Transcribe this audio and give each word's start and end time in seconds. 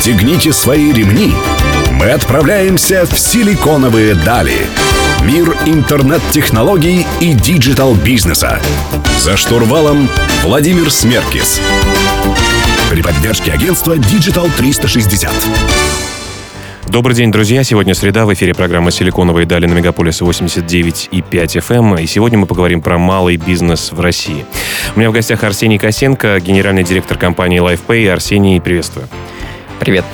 Расстегните 0.00 0.50
свои 0.50 0.94
ремни. 0.94 1.30
Мы 1.92 2.06
отправляемся 2.12 3.04
в 3.04 3.18
силиконовые 3.18 4.14
дали. 4.14 4.56
Мир 5.26 5.54
интернет-технологий 5.66 7.06
и 7.20 7.34
digital-бизнеса. 7.34 8.62
За 9.18 9.36
штурвалом 9.36 10.08
Владимир 10.42 10.90
Смеркис. 10.90 11.60
При 12.90 13.02
поддержке 13.02 13.52
агентства 13.52 13.94
Digital 13.98 14.50
360. 14.56 15.30
Добрый 16.88 17.14
день, 17.14 17.30
друзья. 17.30 17.62
Сегодня 17.62 17.92
среда. 17.94 18.24
В 18.24 18.32
эфире 18.32 18.54
программа 18.54 18.90
«Силиконовые 18.90 19.44
дали» 19.44 19.66
на 19.66 19.74
Мегаполисе 19.74 20.24
89 20.24 21.10
и 21.12 21.20
5 21.20 21.56
FM. 21.56 21.76
Эм. 21.76 21.98
И 21.98 22.06
сегодня 22.06 22.38
мы 22.38 22.46
поговорим 22.46 22.80
про 22.80 22.96
малый 22.96 23.36
бизнес 23.36 23.92
в 23.92 24.00
России. 24.00 24.46
У 24.96 24.98
меня 24.98 25.10
в 25.10 25.12
гостях 25.12 25.44
Арсений 25.44 25.76
Косенко, 25.76 26.40
генеральный 26.40 26.84
директор 26.84 27.18
компании 27.18 27.60
LifePay. 27.60 28.10
Арсений, 28.10 28.62
приветствую. 28.62 29.06
Привет. 29.80 30.04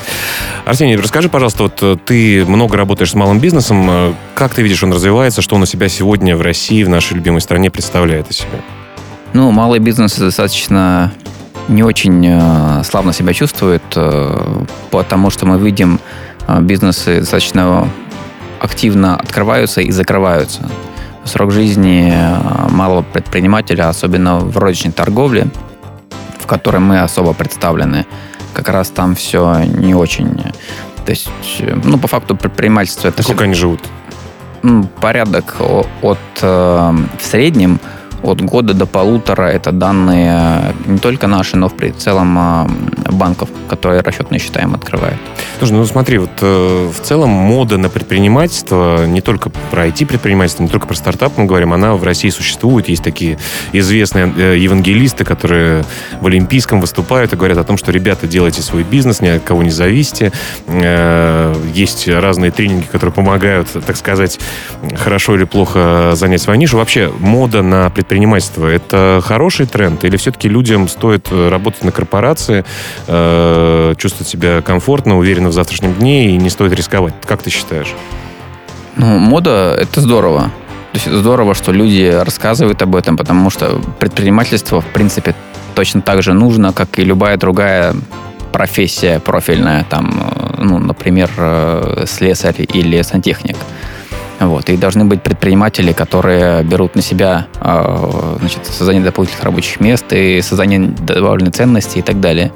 Арсений, 0.65 0.95
расскажи, 0.95 1.29
пожалуйста, 1.29 1.65
вот 1.65 1.83
э, 1.83 1.97
ты 2.05 2.47
много 2.47 2.77
работаешь 2.77 3.11
с 3.11 3.15
малым 3.15 3.41
бизнесом. 3.41 3.91
Э, 3.91 4.13
как 4.37 4.55
ты 4.55 4.63
видишь, 4.63 4.85
он 4.85 4.93
развивается? 4.93 5.43
Что 5.43 5.57
он 5.57 5.63
у 5.63 5.67
себя 5.67 5.89
сегодня 5.89 6.37
в 6.37 6.41
России, 6.41 6.85
в 6.85 6.89
нашей 6.89 7.15
любимой 7.15 7.41
стране 7.41 7.69
представляет 7.69 8.31
из 8.31 8.37
себя? 8.37 8.61
Ну, 9.33 9.51
малый 9.51 9.81
бизнес 9.81 10.17
достаточно 10.17 11.13
не 11.67 11.83
очень 11.83 12.25
э, 12.25 12.85
славно 12.85 13.13
себя 13.13 13.33
чувствует, 13.33 13.83
потому 14.93 15.31
что 15.31 15.47
мы 15.47 15.59
видим 15.59 15.99
бизнесы 16.61 17.19
достаточно 17.19 17.89
активно 18.61 19.17
открываются 19.17 19.81
и 19.81 19.91
закрываются. 19.91 20.71
Срок 21.25 21.51
жизни 21.51 22.15
малого 22.71 23.03
предпринимателя, 23.03 23.89
особенно 23.89 24.37
в 24.37 24.57
розничной 24.59 24.93
торговле, 24.93 25.49
в 26.39 26.47
которой 26.47 26.79
мы 26.79 27.01
особо 27.01 27.33
представлены, 27.33 28.07
как 28.57 28.71
раз 28.71 28.89
там 28.89 29.15
все 29.15 29.65
не 29.65 29.95
очень. 29.95 30.43
То 31.05 31.11
есть, 31.11 31.29
ну, 31.85 31.99
по 31.99 32.09
факту 32.09 32.35
предпринимательство... 32.35 33.09
Это 33.09 33.23
Сколько 33.23 33.41
все, 33.41 33.45
они 33.45 33.55
живут? 33.55 33.81
Порядок 35.01 35.57
от, 36.03 36.19
э, 36.41 36.47
в 36.47 37.23
среднем 37.23 37.79
от 38.27 38.41
года 38.41 38.75
до 38.75 38.87
полутора 38.87 39.45
это 39.45 39.73
данные 39.73 40.75
не 40.87 40.99
только 40.99 41.27
наши, 41.27 41.57
но 41.57 41.69
в 41.69 41.75
целом 41.99 42.37
а, 42.39 42.69
банков, 43.13 43.49
которые 43.69 44.03
расчетные 44.03 44.41
счета 44.41 44.61
им 44.61 44.75
открывают. 44.75 45.19
Слушай, 45.59 45.73
ну 45.73 45.87
смотри, 45.87 46.19
вот 46.19 46.31
э, 46.41 46.91
в 46.93 47.01
целом 47.01 47.31
мода 47.31 47.79
на 47.79 47.89
предпринимательство, 47.89 49.07
не 49.07 49.21
только 49.21 49.51
про 49.71 49.87
IT-предпринимательство, 49.87 50.63
не 50.63 50.69
только 50.69 50.87
про 50.87 50.95
стартап 50.95 51.39
мы 51.39 51.47
говорим, 51.47 51.73
она 51.73 51.95
в 51.95 52.05
России 52.05 52.29
существует. 52.31 52.89
Есть 52.89 53.03
такие 53.03 53.39
известные 53.73 54.33
э, 54.37 54.57
евангелисты, 54.59 55.25
которые 55.25 55.85
в 56.21 56.27
Олимпийском 56.27 56.81
выступают 56.81 57.33
и 57.33 57.37
говорят 57.37 57.59
о 57.59 57.65
том, 57.65 57.79
что, 57.79 57.91
ребята, 57.93 58.27
делайте 58.27 58.61
свой 58.61 58.83
бизнес, 58.83 59.21
ни 59.21 59.29
от 59.29 59.43
кого 59.43 59.63
не 59.63 59.71
зависите. 59.71 60.33
Э, 60.67 61.55
есть 61.73 62.09
разные 62.09 62.51
тренинги, 62.51 62.85
которые 62.85 63.15
помогают, 63.15 63.69
так 63.87 63.97
сказать, 63.97 64.39
хорошо 64.97 65.37
или 65.37 65.45
плохо 65.45 66.13
занять 66.15 66.43
свою 66.43 66.59
нишу. 66.59 66.77
Вообще, 66.77 67.11
мода 67.19 67.63
на 67.63 67.89
предпринимательство 67.91 68.16
предпринимательство, 68.17 68.67
это 68.67 69.21
хороший 69.23 69.67
тренд? 69.67 70.03
Или 70.05 70.17
все-таки 70.17 70.49
людям 70.49 70.89
стоит 70.89 71.29
э, 71.31 71.51
работать 71.51 71.85
на 71.85 71.93
корпорации, 71.93 72.65
э, 73.07 73.95
чувствовать 73.99 74.27
себя 74.27 74.63
комфортно, 74.63 75.19
уверенно 75.19 75.51
в 75.51 75.53
завтрашнем 75.53 75.93
дне 75.93 76.31
и 76.31 76.37
не 76.39 76.49
стоит 76.49 76.73
рисковать? 76.73 77.13
Как 77.27 77.43
ты 77.43 77.51
считаешь? 77.51 77.95
Ну, 78.97 79.19
мода— 79.19 79.77
это 79.79 80.01
здорово. 80.01 80.45
То 80.93 80.99
есть 80.99 81.13
здорово, 81.13 81.55
что 81.55 81.73
люди 81.73 82.11
рассказывают 82.25 82.81
об 82.81 82.97
этом, 82.97 83.19
потому 83.19 83.51
что 83.51 83.83
предпринимательство, 83.99 84.81
в 84.81 84.87
принципе, 84.87 85.35
точно 85.75 86.01
так 86.01 86.23
же 86.23 86.33
нужно, 86.33 86.73
как 86.73 86.99
и 86.99 87.05
любая 87.05 87.37
другая 87.37 87.95
профессия 88.51 89.21
профильная, 89.21 89.85
там, 89.91 90.09
э, 90.09 90.63
ну, 90.63 90.79
например, 90.79 91.31
э, 91.37 92.05
слесарь 92.07 92.67
или 92.73 93.03
сантехник. 93.03 93.57
Вот. 94.41 94.69
И 94.69 94.77
должны 94.77 95.05
быть 95.05 95.23
предприниматели, 95.23 95.93
которые 95.93 96.63
берут 96.63 96.95
на 96.95 97.03
себя 97.03 97.47
э, 97.61 98.37
значит, 98.41 98.67
создание 98.67 99.03
дополнительных 99.03 99.45
рабочих 99.45 99.81
мест 99.81 100.07
и 100.11 100.43
создание 100.43 100.81
добавленной 100.81 101.53
ценности 101.53 101.99
и 101.99 102.03
так 102.03 102.21
далее. 102.21 102.53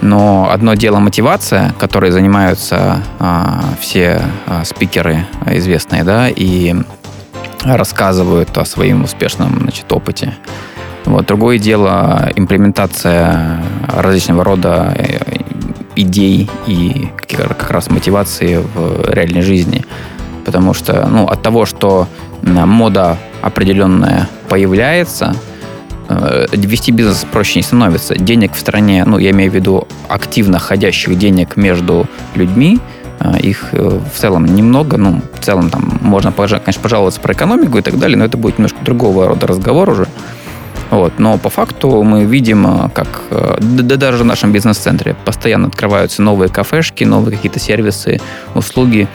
Но 0.00 0.50
одно 0.50 0.74
дело 0.74 0.98
мотивация, 0.98 1.74
которой 1.78 2.10
занимаются 2.10 3.02
э, 3.20 3.44
все 3.80 4.22
э, 4.46 4.64
спикеры 4.64 5.26
известные, 5.46 6.04
да, 6.04 6.28
и 6.28 6.74
рассказывают 7.62 8.56
о 8.56 8.64
своем 8.64 9.04
успешном 9.04 9.60
значит, 9.60 9.92
опыте. 9.92 10.34
Вот. 11.04 11.26
Другое 11.26 11.58
дело 11.58 12.30
имплементация 12.34 13.62
различного 13.88 14.42
рода 14.42 14.96
идей 15.94 16.50
и 16.66 17.08
как 17.28 17.70
раз 17.70 17.90
мотивации 17.90 18.56
в 18.56 19.10
реальной 19.10 19.42
жизни– 19.42 19.84
потому 20.44 20.74
что 20.74 21.06
ну, 21.08 21.26
от 21.26 21.42
того, 21.42 21.66
что 21.66 22.08
мода 22.42 23.18
определенная 23.42 24.28
появляется, 24.48 25.34
э, 26.08 26.46
вести 26.52 26.92
бизнес 26.92 27.26
проще 27.30 27.58
не 27.58 27.62
становится. 27.62 28.14
Денег 28.14 28.52
в 28.54 28.58
стране, 28.58 29.04
ну, 29.04 29.18
я 29.18 29.30
имею 29.30 29.50
в 29.50 29.54
виду 29.54 29.86
активно 30.08 30.58
ходящих 30.58 31.18
денег 31.18 31.56
между 31.56 32.06
людьми, 32.34 32.80
э, 33.20 33.38
их 33.40 33.68
э, 33.72 34.00
в 34.14 34.18
целом 34.18 34.46
немного, 34.46 34.96
ну, 34.96 35.20
в 35.34 35.44
целом 35.44 35.70
там 35.70 35.98
можно, 36.00 36.32
конечно, 36.32 36.82
пожаловаться 36.82 37.20
про 37.20 37.34
экономику 37.34 37.78
и 37.78 37.82
так 37.82 37.98
далее, 37.98 38.16
но 38.16 38.24
это 38.24 38.36
будет 38.36 38.58
немножко 38.58 38.78
другого 38.84 39.28
рода 39.28 39.46
разговор 39.46 39.90
уже. 39.90 40.06
Вот. 40.90 41.18
Но 41.18 41.38
по 41.38 41.48
факту 41.48 42.02
мы 42.02 42.24
видим, 42.24 42.90
как 42.90 43.22
да, 43.30 43.96
даже 43.96 44.24
в 44.24 44.26
нашем 44.26 44.52
бизнес-центре 44.52 45.16
постоянно 45.24 45.68
открываются 45.68 46.20
новые 46.20 46.50
кафешки, 46.50 47.02
новые 47.04 47.36
какие-то 47.36 47.58
сервисы, 47.58 48.20
услуги, 48.54 49.08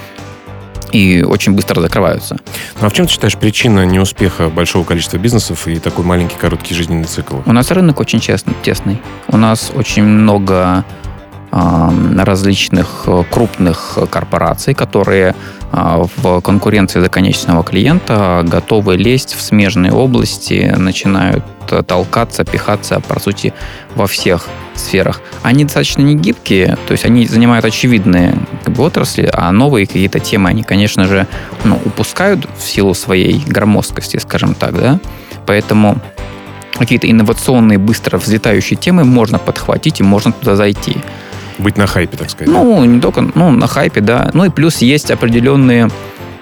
и 0.92 1.24
очень 1.24 1.54
быстро 1.54 1.82
закрываются. 1.82 2.38
Ну, 2.80 2.88
а 2.88 2.90
в 2.90 2.94
чем 2.94 3.06
ты 3.06 3.12
считаешь 3.14 3.38
причина 3.38 3.86
неуспеха 3.86 4.50
большого 4.50 4.84
количества 4.84 5.18
бизнесов 5.18 5.68
и 5.68 5.80
такой 5.80 6.06
маленький 6.06 6.38
короткий 6.38 6.74
жизненный 6.74 7.06
цикл? 7.06 7.38
У 7.46 7.54
нас 7.54 7.72
рынок 7.72 8.00
очень 8.00 8.20
честный, 8.20 8.54
тесный. 8.64 9.02
У 9.28 9.38
нас 9.38 9.72
очень 9.76 10.04
много 10.04 10.86
различных 11.52 13.04
э, 13.08 13.24
крупных 13.30 13.98
корпораций, 14.10 14.74
которые 14.74 15.34
а, 15.72 16.06
в 16.18 16.42
конкуренции 16.42 17.00
за 17.00 17.10
конечного 17.10 17.64
клиента 17.64 18.42
готовы 18.46 18.96
лезть 18.96 19.36
в 19.36 19.42
смежные 19.42 19.92
области, 19.92 20.74
начинают 20.78 21.44
толкаться, 21.86 22.46
пихаться, 22.46 23.02
по 23.02 23.20
сути, 23.20 23.54
во 23.96 24.08
всех 24.08 24.48
сферах. 24.76 25.22
Они 25.44 25.66
достаточно 25.66 26.02
не 26.02 26.16
гибкие, 26.16 26.78
то 26.88 26.94
есть 26.94 27.04
они 27.04 27.28
занимают 27.28 27.66
очевидные 27.66 28.36
как 28.64 28.74
бы, 28.74 28.84
отрасли, 28.84 29.30
а 29.34 29.52
новые 29.52 29.86
какие-то 29.86 30.20
темы 30.20 30.50
они, 30.50 30.64
конечно 30.64 31.06
же, 31.06 31.28
ну, 31.66 31.80
упускают 31.84 32.48
в 32.58 32.64
силу 32.64 32.94
своей 32.94 33.44
громоздкости, 33.46 34.18
скажем 34.18 34.56
так, 34.56 34.80
да. 34.80 35.00
Поэтому 35.46 35.98
какие-то 36.78 37.10
инновационные, 37.10 37.78
быстро 37.78 38.18
взлетающие 38.18 38.78
темы 38.78 39.04
можно 39.04 39.40
подхватить 39.40 40.00
и 40.00 40.04
можно 40.04 40.32
туда 40.32 40.56
зайти. 40.56 40.98
Быть 41.58 41.78
на 41.78 41.88
хайпе, 41.88 42.18
так 42.18 42.30
сказать. 42.30 42.54
Ну, 42.54 42.84
не 42.86 43.00
только, 43.00 43.22
ну, 43.22 43.52
на 43.52 43.68
хайпе, 43.68 44.02
да. 44.02 44.30
Ну 44.34 44.46
и 44.46 44.50
плюс 44.50 44.78
есть 44.78 45.12
определенные 45.12 45.90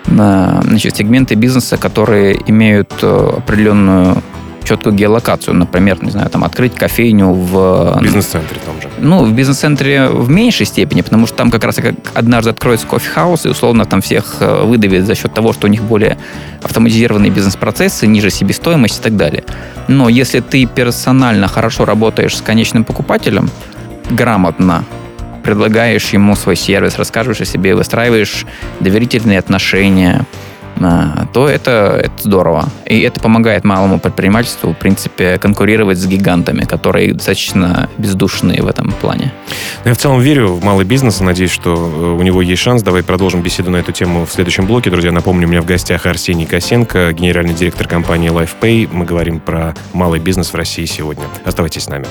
э, 0.07 0.59
значит, 0.63 0.95
сегменты 0.95 1.35
бизнеса, 1.35 1.77
которые 1.77 2.39
имеют 2.47 2.91
э, 3.01 3.33
определенную 3.37 4.21
четкую 4.65 4.95
геолокацию. 4.95 5.55
Например, 5.55 6.03
не 6.03 6.11
знаю, 6.11 6.29
там 6.29 6.43
открыть 6.43 6.75
кофейню 6.75 7.31
в... 7.31 7.99
бизнес-центре 8.01 8.59
там 8.65 8.81
же. 8.81 8.89
Ну, 8.97 9.23
в 9.23 9.31
бизнес-центре 9.31 10.09
в 10.09 10.29
меньшей 10.29 10.65
степени, 10.65 11.01
потому 11.01 11.27
что 11.27 11.37
там 11.37 11.51
как 11.51 11.63
раз 11.63 11.75
как 11.75 11.95
однажды 12.13 12.49
откроется 12.49 12.87
кофе-хаус, 12.87 13.45
и 13.45 13.49
условно 13.49 13.85
там 13.85 14.01
всех 14.01 14.37
э, 14.39 14.63
выдавит 14.65 15.05
за 15.05 15.15
счет 15.15 15.33
того, 15.33 15.53
что 15.53 15.67
у 15.67 15.69
них 15.69 15.83
более 15.83 16.17
автоматизированные 16.63 17.31
бизнес-процессы, 17.31 18.07
ниже 18.07 18.29
себестоимость 18.29 18.99
и 18.99 19.03
так 19.03 19.15
далее. 19.15 19.43
Но 19.87 20.09
если 20.09 20.39
ты 20.39 20.65
персонально 20.65 21.47
хорошо 21.47 21.85
работаешь 21.85 22.35
с 22.35 22.41
конечным 22.41 22.83
покупателем, 22.83 23.49
грамотно 24.09 24.83
предлагаешь 25.45 26.09
ему 26.09 26.35
свой 26.35 26.55
сервис, 26.55 26.97
рассказываешь 26.97 27.39
о 27.39 27.45
себе, 27.45 27.75
выстраиваешь 27.75 28.47
доверительные 28.79 29.37
отношения, 29.37 30.25
а, 30.81 31.27
то 31.33 31.47
это, 31.47 32.01
это 32.03 32.23
здорово. 32.23 32.67
И 32.85 32.99
это 33.01 33.19
помогает 33.19 33.63
малому 33.63 33.99
предпринимательству, 33.99 34.73
в 34.73 34.77
принципе, 34.77 35.37
конкурировать 35.37 35.99
с 35.99 36.07
гигантами, 36.07 36.65
которые 36.65 37.13
достаточно 37.13 37.89
бездушные 37.99 38.63
в 38.63 38.67
этом 38.67 38.91
плане. 38.91 39.31
Ну, 39.83 39.89
я 39.89 39.93
в 39.93 39.97
целом 39.97 40.19
верю 40.19 40.47
в 40.47 40.63
малый 40.63 40.83
бизнес 40.83 41.19
надеюсь, 41.19 41.51
что 41.51 41.73
э, 41.73 42.19
у 42.19 42.21
него 42.23 42.41
есть 42.41 42.63
шанс. 42.63 42.81
Давай 42.81 43.03
продолжим 43.03 43.41
беседу 43.41 43.69
на 43.69 43.77
эту 43.77 43.91
тему 43.91 44.25
в 44.25 44.31
следующем 44.31 44.65
блоке. 44.65 44.89
Друзья, 44.89 45.11
напомню, 45.11 45.47
у 45.47 45.51
меня 45.51 45.61
в 45.61 45.65
гостях 45.65 46.07
Арсений 46.07 46.47
Косенко, 46.47 47.13
генеральный 47.13 47.53
директор 47.53 47.87
компании 47.87 48.31
LifePay. 48.31 48.89
Мы 48.91 49.05
говорим 49.05 49.39
про 49.39 49.75
малый 49.93 50.19
бизнес 50.19 50.51
в 50.51 50.55
России 50.55 50.85
сегодня. 50.85 51.25
Оставайтесь 51.45 51.83
с 51.83 51.89
нами. 51.89 52.05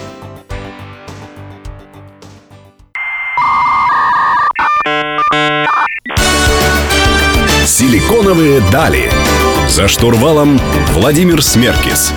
Силиконовые 8.05 8.61
дали. 8.71 9.11
За 9.67 9.89
штурвалом 9.89 10.61
Владимир 10.93 11.43
Смеркис. 11.43 12.13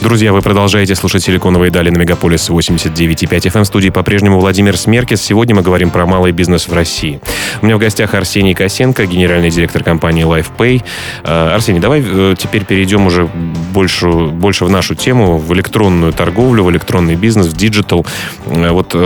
Друзья, 0.00 0.32
вы 0.32 0.40
продолжаете 0.40 0.94
слушать 0.94 1.22
«Силиконовые 1.22 1.70
дали» 1.70 1.90
на 1.90 1.98
Мегаполис 1.98 2.48
89.5 2.48 3.28
FM. 3.28 3.62
В 3.62 3.66
студии 3.66 3.90
по-прежнему 3.90 4.40
Владимир 4.40 4.78
Смеркис. 4.78 5.20
Сегодня 5.20 5.54
мы 5.54 5.60
говорим 5.60 5.90
про 5.90 6.06
малый 6.06 6.32
бизнес 6.32 6.66
в 6.66 6.72
России. 6.72 7.20
У 7.60 7.66
меня 7.66 7.76
в 7.76 7.78
гостях 7.78 8.14
Арсений 8.14 8.54
Косенко, 8.54 9.04
генеральный 9.04 9.50
директор 9.50 9.84
компании 9.84 10.24
LifePay. 10.24 10.82
Э, 11.24 11.54
Арсений, 11.54 11.80
давай 11.80 12.02
э, 12.02 12.34
теперь 12.38 12.64
перейдем 12.64 13.06
уже 13.06 13.26
больше, 13.26 14.08
больше 14.08 14.64
в 14.64 14.70
нашу 14.70 14.94
тему, 14.94 15.36
в 15.36 15.52
электронную 15.52 16.14
торговлю, 16.14 16.64
в 16.64 16.70
электронный 16.70 17.16
бизнес, 17.16 17.48
в 17.48 17.56
digital. 17.56 18.06
Э, 18.46 18.70
вот 18.70 18.96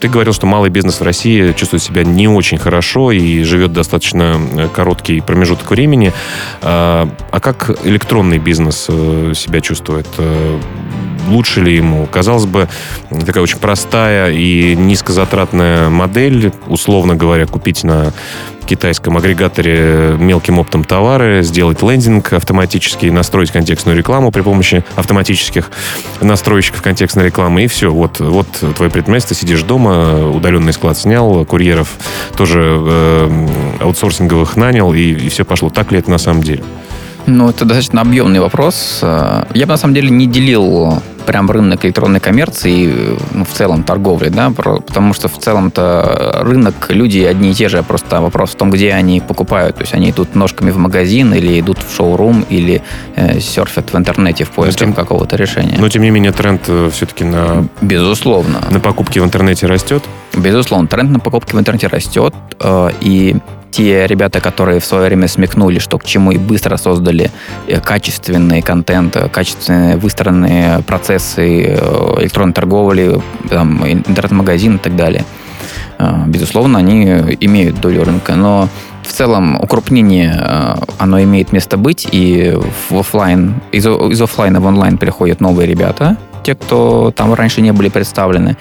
ты 0.00 0.08
говорил, 0.08 0.32
что 0.32 0.46
малый 0.46 0.70
бизнес 0.70 1.00
в 1.00 1.02
России 1.02 1.52
чувствует 1.52 1.82
себя 1.82 2.04
не 2.04 2.26
очень 2.26 2.58
хорошо 2.58 3.12
и 3.12 3.42
живет 3.42 3.72
достаточно 3.72 4.40
короткий 4.74 5.20
промежуток 5.20 5.70
времени. 5.70 6.12
А 6.62 7.08
как 7.40 7.70
электронный 7.84 8.38
бизнес 8.38 8.84
себя 8.84 9.60
чувствует? 9.60 10.06
лучше 11.28 11.60
ли 11.60 11.76
ему. 11.76 12.06
Казалось 12.06 12.46
бы, 12.46 12.68
такая 13.24 13.42
очень 13.42 13.58
простая 13.58 14.32
и 14.32 14.74
низкозатратная 14.74 15.88
модель, 15.88 16.52
условно 16.66 17.14
говоря, 17.14 17.46
купить 17.46 17.84
на 17.84 18.12
китайском 18.70 19.16
агрегаторе 19.16 20.14
мелким 20.16 20.60
оптом 20.60 20.84
товары, 20.84 21.42
сделать 21.42 21.82
лендинг 21.82 22.32
автоматически, 22.32 23.06
настроить 23.06 23.50
контекстную 23.50 23.98
рекламу 23.98 24.30
при 24.30 24.42
помощи 24.42 24.84
автоматических 24.94 25.72
настройщиков 26.20 26.80
контекстной 26.80 27.26
рекламы, 27.26 27.64
и 27.64 27.66
все. 27.66 27.92
Вот, 27.92 28.20
вот 28.20 28.46
твое 28.76 28.92
предпринимательство, 28.92 29.34
сидишь 29.34 29.62
дома, 29.62 30.30
удаленный 30.30 30.72
склад 30.72 30.96
снял, 30.96 31.44
курьеров 31.44 31.88
тоже 32.36 32.60
э, 32.80 33.48
аутсорсинговых 33.80 34.54
нанял, 34.54 34.94
и, 34.94 35.00
и 35.00 35.28
все 35.30 35.44
пошло. 35.44 35.68
Так 35.68 35.90
ли 35.90 35.98
это 35.98 36.08
на 36.08 36.18
самом 36.18 36.44
деле? 36.44 36.62
Ну, 37.26 37.48
это 37.48 37.64
достаточно 37.64 38.02
объемный 38.02 38.38
вопрос. 38.38 39.00
Э, 39.02 39.46
я 39.52 39.66
бы 39.66 39.72
на 39.72 39.78
самом 39.78 39.94
деле 39.94 40.10
не 40.10 40.28
делил 40.28 41.02
прям 41.30 41.48
рынок 41.48 41.84
электронной 41.84 42.18
коммерции 42.18 42.92
ну, 43.32 43.44
в 43.44 43.50
целом 43.50 43.84
торговли, 43.84 44.30
да, 44.30 44.50
потому 44.50 45.14
что 45.14 45.28
в 45.28 45.38
целом-то 45.38 46.40
рынок, 46.42 46.74
люди 46.88 47.20
одни 47.20 47.52
и 47.52 47.54
те 47.54 47.68
же, 47.68 47.84
просто 47.84 48.20
вопрос 48.20 48.50
в 48.50 48.54
том, 48.56 48.72
где 48.72 48.92
они 48.94 49.20
покупают. 49.20 49.76
То 49.76 49.82
есть 49.82 49.94
они 49.94 50.10
идут 50.10 50.34
ножками 50.34 50.72
в 50.72 50.76
магазин 50.78 51.32
или 51.32 51.60
идут 51.60 51.78
в 51.78 51.94
шоурум 51.94 52.44
или 52.50 52.82
э, 53.14 53.38
серфят 53.38 53.92
в 53.92 53.96
интернете 53.96 54.44
в 54.44 54.50
поиске 54.50 54.80
тем, 54.80 54.92
какого-то 54.92 55.36
решения. 55.36 55.76
Но 55.78 55.88
тем 55.88 56.02
не 56.02 56.10
менее 56.10 56.32
тренд 56.32 56.62
э, 56.66 56.90
все-таки 56.92 57.22
на... 57.22 57.64
Безусловно. 57.80 58.60
На 58.68 58.80
покупки 58.80 59.20
в 59.20 59.24
интернете 59.24 59.66
растет? 59.66 60.02
Безусловно, 60.36 60.88
тренд 60.88 61.10
на 61.10 61.20
покупки 61.20 61.54
в 61.54 61.60
интернете 61.60 61.86
растет, 61.86 62.34
э, 62.58 62.90
и 63.00 63.36
те 63.70 64.06
ребята, 64.06 64.40
которые 64.40 64.80
в 64.80 64.84
свое 64.84 65.06
время 65.06 65.28
смекнули, 65.28 65.78
что 65.78 65.98
к 65.98 66.04
чему 66.04 66.32
и 66.32 66.38
быстро 66.38 66.76
создали 66.76 67.30
э, 67.66 67.80
качественный 67.80 68.62
контент, 68.62 69.16
э, 69.16 69.28
качественные 69.28 69.96
выстроенные 69.96 70.82
процессы 70.82 71.64
э, 71.64 72.16
электронной 72.20 72.52
торговли, 72.52 73.20
интернет-магазин 73.50 74.76
и 74.76 74.78
так 74.78 74.96
далее. 74.96 75.24
Безусловно, 76.26 76.78
они 76.78 77.04
имеют 77.40 77.80
долю 77.80 78.04
рынка, 78.04 78.34
но 78.34 78.68
в 79.02 79.12
целом 79.12 79.60
укрупнение, 79.60 80.76
оно 80.98 81.22
имеет 81.22 81.52
место 81.52 81.76
быть, 81.76 82.08
и 82.10 82.56
в 82.88 82.98
офлайн, 82.98 83.60
из, 83.70 83.86
из 83.86 84.22
офлайна 84.22 84.60
в 84.60 84.66
онлайн 84.66 84.96
переходят 84.96 85.40
новые 85.40 85.66
ребята, 85.66 86.16
те, 86.42 86.54
кто 86.54 87.12
там 87.14 87.34
раньше 87.34 87.60
не 87.60 87.72
были 87.72 87.90
представлены. 87.90 88.56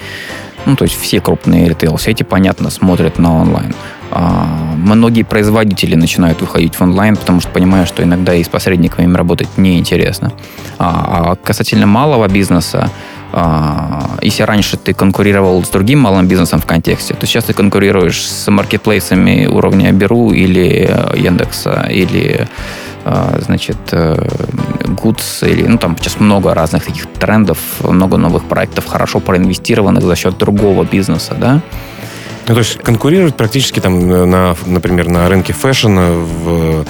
Ну, 0.65 0.75
то 0.75 0.83
есть 0.83 0.99
все 0.99 1.21
крупные 1.21 1.69
ритейл-сети, 1.69 2.23
понятно, 2.23 2.69
смотрят 2.69 3.17
на 3.19 3.41
онлайн. 3.41 3.73
А, 4.11 4.47
многие 4.75 5.23
производители 5.23 5.95
начинают 5.95 6.41
выходить 6.41 6.75
в 6.75 6.81
онлайн, 6.81 7.15
потому 7.15 7.41
что 7.41 7.51
понимают, 7.51 7.87
что 7.87 8.03
иногда 8.03 8.33
и 8.33 8.43
с 8.43 8.47
посредниками 8.47 9.05
им 9.05 9.15
работать 9.15 9.57
неинтересно. 9.57 10.31
А, 10.77 11.31
а 11.31 11.35
касательно 11.35 11.85
малого 11.85 12.27
бизнеса, 12.27 12.89
а, 13.31 14.17
если 14.21 14.43
раньше 14.43 14.77
ты 14.77 14.93
конкурировал 14.93 15.63
с 15.63 15.69
другим 15.69 15.99
малым 15.99 16.27
бизнесом 16.27 16.59
в 16.59 16.65
контексте, 16.65 17.13
то 17.13 17.27
сейчас 17.27 17.43
ты 17.43 17.53
конкурируешь 17.53 18.27
с 18.27 18.49
маркетплейсами 18.49 19.45
уровня 19.45 19.91
Беру 19.91 20.31
или 20.31 20.87
э, 20.89 21.17
Яндекса, 21.17 21.87
или 21.91 22.47
э, 23.05 23.39
значит, 23.45 23.77
Goods, 23.93 25.47
или, 25.47 25.67
ну, 25.67 25.77
там 25.77 25.95
сейчас 25.99 26.19
много 26.19 26.55
разных 26.55 26.85
таких 26.85 27.05
трендов, 27.19 27.59
много 27.81 28.17
новых 28.17 28.45
проектов, 28.45 28.87
хорошо 28.87 29.19
проинвестированных 29.19 30.03
за 30.03 30.15
счет 30.15 30.37
другого 30.37 30.83
бизнеса, 30.83 31.35
да, 31.39 31.61
ну, 32.49 32.55
то 32.55 32.61
есть 32.61 32.79
конкурировать 32.81 33.35
практически 33.35 33.79
там, 33.79 34.29
на, 34.29 34.55
например, 34.65 35.07
на 35.07 35.29
рынке 35.29 35.53
фэшна 35.53 36.13
в 36.13 36.83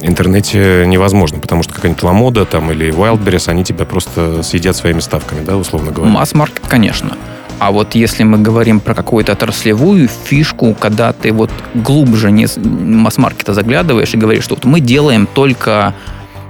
интернете 0.00 0.84
невозможно, 0.86 1.38
потому 1.38 1.62
что 1.62 1.74
какая-нибудь 1.74 2.02
Ламода 2.02 2.46
там 2.46 2.70
или 2.72 2.90
Wildberries, 2.90 3.50
они 3.50 3.62
тебя 3.62 3.84
просто 3.84 4.42
съедят 4.42 4.74
своими 4.74 5.00
ставками, 5.00 5.44
да, 5.44 5.58
условно 5.58 5.92
говоря. 5.92 6.10
Масс-маркет, 6.10 6.62
конечно. 6.66 7.18
А 7.58 7.70
вот 7.72 7.94
если 7.94 8.22
мы 8.22 8.38
говорим 8.38 8.80
про 8.80 8.94
какую-то 8.94 9.32
отраслевую 9.32 10.08
фишку, 10.08 10.74
когда 10.74 11.12
ты 11.12 11.30
вот 11.30 11.50
глубже 11.74 12.30
не 12.30 12.46
масс-маркета 12.56 13.52
заглядываешь 13.52 14.14
и 14.14 14.16
говоришь, 14.16 14.44
что 14.44 14.54
вот 14.54 14.64
мы 14.64 14.80
делаем 14.80 15.28
только, 15.34 15.94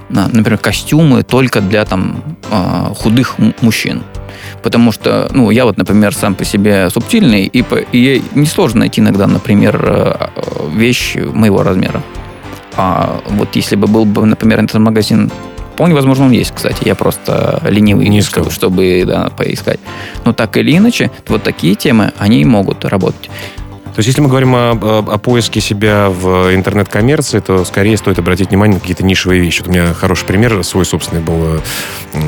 например, 0.09 0.57
костюмы 0.57 1.23
только 1.23 1.59
для 1.59 1.83
там 1.83 2.23
а, 2.49 2.93
худых 2.95 3.35
мужчин. 3.59 4.03
Потому 4.61 4.91
что, 4.91 5.27
ну, 5.31 5.49
я 5.49 5.65
вот, 5.65 5.77
например, 5.77 6.13
сам 6.13 6.35
по 6.35 6.45
себе 6.45 6.89
субтильный, 6.89 7.45
и, 7.45 7.63
и 7.91 8.23
несложно 8.35 8.81
найти 8.81 9.01
иногда, 9.01 9.27
например, 9.27 9.81
э, 9.85 10.29
вещь 10.73 11.15
моего 11.15 11.63
размера. 11.63 12.01
А 12.75 13.21
вот 13.29 13.55
если 13.55 13.75
бы 13.75 13.87
был 13.87 14.05
бы, 14.05 14.25
например, 14.25 14.59
интернет-магазин 14.59 15.31
Вполне 15.73 15.95
возможно, 15.95 16.25
он 16.25 16.31
есть, 16.31 16.51
кстати. 16.51 16.87
Я 16.87 16.93
просто 16.93 17.59
ленивый, 17.65 18.07
не 18.07 18.21
чтобы, 18.21 18.51
чтобы 18.51 19.03
да, 19.07 19.29
поискать. 19.35 19.79
Но 20.23 20.31
так 20.31 20.55
или 20.57 20.77
иначе, 20.77 21.09
вот 21.27 21.41
такие 21.41 21.73
темы, 21.73 22.13
они 22.19 22.45
могут 22.45 22.85
работать. 22.85 23.31
То 23.93 23.99
есть, 23.99 24.07
если 24.07 24.21
мы 24.21 24.29
говорим 24.29 24.55
о, 24.55 24.71
о, 24.71 25.17
поиске 25.19 25.61
себя 25.61 26.09
в 26.09 26.53
интернет-коммерции, 26.55 27.39
то 27.39 27.63
скорее 27.63 27.95
стоит 27.95 28.17
обратить 28.17 28.49
внимание 28.49 28.75
на 28.75 28.79
какие-то 28.79 29.05
нишевые 29.05 29.39
вещи. 29.39 29.59
Вот 29.59 29.67
у 29.67 29.71
меня 29.71 29.93
хороший 29.93 30.25
пример 30.25 30.63
свой 30.63 30.83
собственный 30.83 31.21
был 31.21 31.61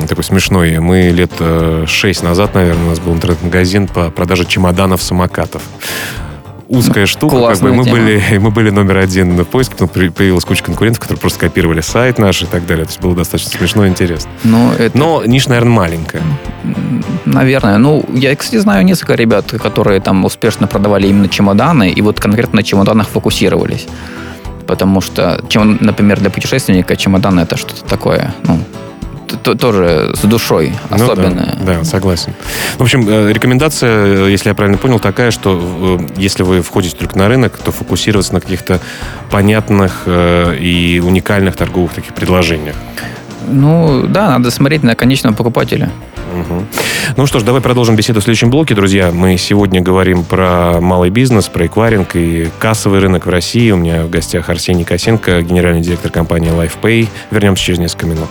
такой 0.08 0.22
смешной. 0.22 0.78
Мы 0.78 1.08
лет 1.08 1.32
э, 1.40 1.84
шесть 1.88 2.22
назад, 2.22 2.54
наверное, 2.54 2.84
у 2.84 2.88
нас 2.90 3.00
был 3.00 3.14
интернет-магазин 3.14 3.88
по 3.88 4.10
продаже 4.10 4.44
чемоданов-самокатов 4.44 5.62
узкая 6.68 7.06
штука. 7.06 7.48
Как 7.48 7.60
бы 7.60 7.72
мы, 7.72 7.84
были, 7.84 8.22
мы 8.38 8.50
были 8.50 8.70
номер 8.70 8.98
один 8.98 9.36
в 9.36 9.44
поиске, 9.44 9.74
потом 9.76 9.88
появилась 9.88 10.44
куча 10.44 10.62
конкурентов, 10.62 11.00
которые 11.00 11.20
просто 11.20 11.40
копировали 11.40 11.80
сайт 11.80 12.18
наш 12.18 12.42
и 12.42 12.46
так 12.46 12.66
далее. 12.66 12.84
То 12.84 12.90
есть 12.90 13.00
было 13.00 13.14
достаточно 13.14 13.50
смешно 13.58 13.86
и 13.86 13.88
интересно. 13.88 14.30
Но, 14.44 14.72
это... 14.78 14.96
Но 14.96 15.24
ниша, 15.24 15.50
наверное, 15.50 15.72
маленькая. 15.72 16.22
Наверное. 17.24 17.78
Ну, 17.78 18.04
я, 18.12 18.34
кстати, 18.36 18.60
знаю 18.60 18.84
несколько 18.84 19.14
ребят, 19.14 19.50
которые 19.50 20.00
там 20.00 20.24
успешно 20.24 20.66
продавали 20.66 21.08
именно 21.08 21.28
чемоданы, 21.28 21.90
и 21.90 22.00
вот 22.02 22.20
конкретно 22.20 22.56
на 22.56 22.62
чемоданах 22.62 23.08
фокусировались. 23.08 23.86
Потому 24.66 25.00
что, 25.00 25.44
чем, 25.48 25.78
например, 25.80 26.20
для 26.20 26.30
путешественника 26.30 26.96
чемодан 26.96 27.38
это 27.38 27.56
что-то 27.56 27.84
такое, 27.84 28.34
ну, 28.44 28.58
тоже 29.26 30.12
с 30.14 30.20
душой 30.20 30.72
особенная. 30.90 31.54
Ну, 31.58 31.66
да, 31.66 31.78
да, 31.78 31.84
согласен. 31.84 32.34
В 32.78 32.82
общем, 32.82 33.08
э, 33.08 33.32
рекомендация, 33.32 34.26
если 34.26 34.48
я 34.48 34.54
правильно 34.54 34.78
понял, 34.78 34.98
такая, 34.98 35.30
что 35.30 35.98
э, 36.00 36.06
если 36.16 36.42
вы 36.42 36.62
входите 36.62 36.96
только 36.96 37.18
на 37.18 37.28
рынок, 37.28 37.56
то 37.56 37.72
фокусироваться 37.72 38.34
на 38.34 38.40
каких-то 38.40 38.80
понятных 39.30 40.02
э, 40.06 40.56
и 40.58 41.00
уникальных 41.00 41.56
торговых 41.56 41.92
таких 41.92 42.14
предложениях. 42.14 42.76
Ну, 43.48 44.06
да, 44.08 44.30
надо 44.30 44.50
смотреть 44.50 44.82
на 44.82 44.94
конечного 44.94 45.34
покупателя. 45.34 45.90
Угу. 46.34 46.64
Ну 47.16 47.26
что 47.26 47.38
ж, 47.38 47.42
давай 47.42 47.62
продолжим 47.62 47.96
беседу 47.96 48.20
в 48.20 48.24
следующем 48.24 48.50
блоке, 48.50 48.74
друзья. 48.74 49.10
Мы 49.12 49.36
сегодня 49.36 49.80
говорим 49.80 50.24
про 50.24 50.80
малый 50.80 51.10
бизнес, 51.10 51.48
про 51.48 51.66
эквайринг 51.66 52.16
и 52.16 52.48
кассовый 52.58 53.00
рынок 53.00 53.26
в 53.26 53.30
России. 53.30 53.70
У 53.70 53.76
меня 53.76 54.04
в 54.04 54.10
гостях 54.10 54.50
Арсений 54.50 54.84
Косенко, 54.84 55.42
генеральный 55.42 55.82
директор 55.82 56.10
компании 56.10 56.50
LifePay. 56.50 57.08
Вернемся 57.30 57.64
через 57.64 57.78
несколько 57.78 58.06
минут. 58.06 58.30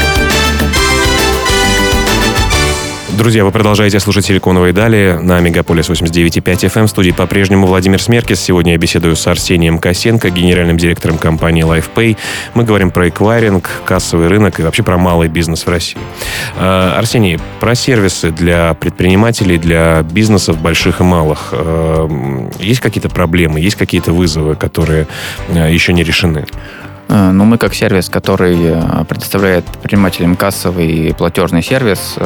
Друзья, 3.17 3.43
вы 3.43 3.51
продолжаете 3.51 3.99
слушать 3.99 4.25
«Силиконовые 4.25 4.71
дали» 4.71 5.19
на 5.21 5.41
Мегаполис 5.41 5.89
89.5 5.89 6.41
FM. 6.41 6.85
В 6.85 6.89
студии 6.89 7.11
по-прежнему 7.11 7.67
Владимир 7.67 8.01
Смеркис. 8.01 8.39
Сегодня 8.39 8.71
я 8.71 8.77
беседую 8.77 9.17
с 9.17 9.27
Арсением 9.27 9.79
Косенко, 9.79 10.29
генеральным 10.29 10.77
директором 10.77 11.17
компании 11.17 11.65
LifePay. 11.65 12.17
Мы 12.53 12.63
говорим 12.63 12.89
про 12.89 13.09
эквайринг, 13.09 13.69
кассовый 13.83 14.29
рынок 14.29 14.61
и 14.61 14.63
вообще 14.63 14.83
про 14.83 14.97
малый 14.97 15.27
бизнес 15.27 15.65
в 15.65 15.69
России. 15.69 15.99
А, 16.55 16.97
Арсений, 16.97 17.37
про 17.59 17.75
сервисы 17.75 18.31
для 18.31 18.73
предпринимателей, 18.75 19.57
для 19.57 20.03
бизнесов 20.03 20.61
больших 20.61 21.01
и 21.01 21.03
малых. 21.03 21.49
А, 21.51 22.07
есть 22.59 22.79
какие-то 22.79 23.09
проблемы, 23.09 23.59
есть 23.59 23.75
какие-то 23.75 24.13
вызовы, 24.13 24.55
которые 24.55 25.05
а, 25.49 25.67
еще 25.67 25.91
не 25.91 26.03
решены? 26.03 26.45
Ну, 27.11 27.43
мы 27.43 27.57
как 27.57 27.73
сервис, 27.73 28.09
который 28.09 28.57
предоставляет 29.05 29.65
предпринимателям 29.65 30.35
кассовый 30.35 30.87
и 30.87 31.13
платежный 31.13 31.61
сервис, 31.61 32.17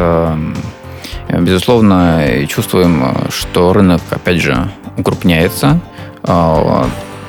Безусловно, 1.27 2.45
чувствуем, 2.47 3.03
что 3.29 3.73
рынок, 3.73 4.01
опять 4.11 4.41
же, 4.41 4.69
укрупняется. 4.95 5.81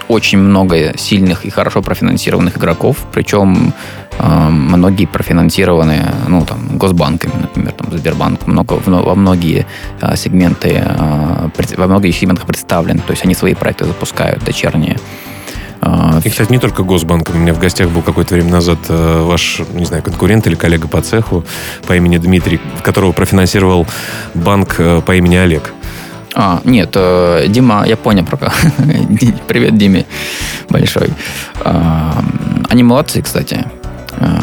Очень 0.08 0.38
много 0.38 0.96
сильных 0.96 1.44
и 1.44 1.50
хорошо 1.50 1.82
профинансированных 1.82 2.58
игроков, 2.58 2.98
причем 3.12 3.72
э, 4.18 4.48
многие 4.48 5.04
профинансированы, 5.04 6.00
ну, 6.28 6.44
там, 6.44 6.78
госбанками, 6.78 7.32
например, 7.40 7.72
там, 7.72 7.88
Сбербанк 7.90 8.46
много, 8.46 8.74
во 8.84 9.14
многие 9.16 9.66
э, 10.00 10.14
сегменты, 10.14 10.80
э, 10.80 11.48
во 11.76 11.86
многих 11.88 12.14
сегментах 12.14 12.46
представлен, 12.46 13.00
то 13.00 13.10
есть 13.10 13.24
они 13.24 13.34
свои 13.34 13.54
проекты 13.54 13.84
запускают 13.84 14.44
дочерние. 14.44 14.96
И, 16.24 16.30
кстати, 16.30 16.50
не 16.50 16.58
только 16.58 16.82
Госбанк. 16.82 17.30
У 17.34 17.38
меня 17.38 17.54
в 17.54 17.58
гостях 17.58 17.90
был 17.90 18.02
какое-то 18.02 18.34
время 18.34 18.50
назад 18.50 18.78
ваш, 18.88 19.60
не 19.72 19.84
знаю, 19.84 20.02
конкурент 20.02 20.46
или 20.46 20.54
коллега 20.54 20.88
по 20.88 21.00
цеху 21.02 21.44
по 21.86 21.96
имени 21.96 22.18
Дмитрий, 22.18 22.60
которого 22.82 23.12
профинансировал 23.12 23.86
банк 24.34 24.76
по 25.04 25.14
имени 25.14 25.36
Олег. 25.36 25.72
А, 26.38 26.60
нет, 26.64 26.90
э, 26.94 27.46
Дима, 27.48 27.84
я 27.86 27.96
понял 27.96 28.22
про 28.26 28.36
Привет, 29.48 29.78
Диме 29.78 30.04
большой. 30.68 31.08
А, 31.64 32.22
они 32.68 32.82
молодцы, 32.82 33.22
кстати. 33.22 33.64
А, 34.18 34.42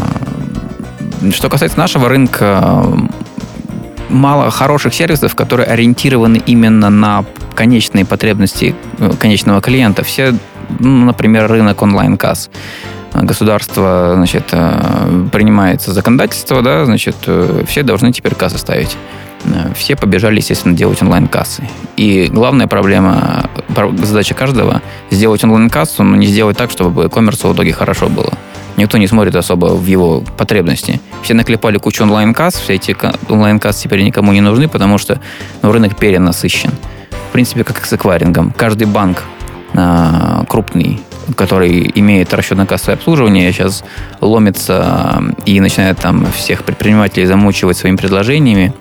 что 1.31 1.49
касается 1.49 1.77
нашего 1.77 2.09
рынка, 2.09 2.83
мало 4.09 4.49
хороших 4.49 4.95
сервисов, 4.95 5.35
которые 5.35 5.67
ориентированы 5.67 6.41
именно 6.47 6.89
на 6.89 7.25
конечные 7.53 8.05
потребности 8.05 8.73
э, 8.97 9.11
конечного 9.19 9.61
клиента. 9.61 10.03
Все, 10.03 10.33
ну, 10.79 11.05
например, 11.05 11.47
рынок 11.47 11.81
онлайн-касс 11.81 12.49
государство, 13.13 14.13
значит, 14.15 14.45
э, 14.53 15.27
принимается 15.31 15.93
законодательство, 15.93 16.63
да, 16.63 16.83
значит, 16.85 17.15
все 17.67 17.83
должны 17.83 18.11
теперь 18.11 18.33
кассы 18.33 18.57
ставить. 18.57 18.97
Э, 19.45 19.71
все 19.75 19.95
побежали, 19.95 20.37
естественно, 20.37 20.75
делать 20.75 21.01
онлайн-кассы. 21.01 21.63
И 21.97 22.27
главная 22.31 22.67
проблема, 22.67 23.49
задача 24.01 24.33
каждого– 24.33 24.81
сделать 25.11 25.43
онлайн-кассу, 25.43 26.03
но 26.03 26.15
не 26.15 26.27
сделать 26.27 26.57
так, 26.57 26.71
чтобы 26.71 27.09
коммерсу 27.09 27.49
в 27.49 27.53
итоге 27.53 27.73
хорошо 27.73 28.07
было. 28.07 28.33
Никто 28.75 28.97
не 28.97 29.07
смотрит 29.07 29.35
особо 29.35 29.67
в 29.67 29.85
его 29.85 30.23
потребности. 30.37 30.99
Все 31.21 31.35
наклепали 31.35 31.77
кучу 31.77 32.03
онлайн-касс, 32.03 32.55
все 32.55 32.73
эти 32.73 32.95
онлайн-кассы 33.29 33.83
теперь 33.83 34.03
никому 34.03 34.33
не 34.33 34.41
нужны, 34.41 34.67
потому 34.67 34.97
что 34.97 35.19
ну, 35.61 35.71
рынок 35.71 35.95
перенасыщен. 35.97 36.71
В 37.29 37.33
принципе, 37.33 37.63
как 37.63 37.85
с 37.85 37.93
эквайрингом. 37.93 38.53
Каждый 38.55 38.87
банк 38.87 39.23
крупный, 40.47 41.01
который 41.35 41.91
имеет 41.95 42.33
расчетно-кассовое 42.33 42.93
обслуживание, 42.93 43.51
сейчас 43.51 43.83
ломится 44.21 45.23
и 45.45 45.59
начинает 45.59 45.97
там 45.97 46.25
всех 46.35 46.63
предпринимателей 46.63 47.25
замучивать 47.25 47.77
своими 47.77 47.95
предложениями, 47.95 48.73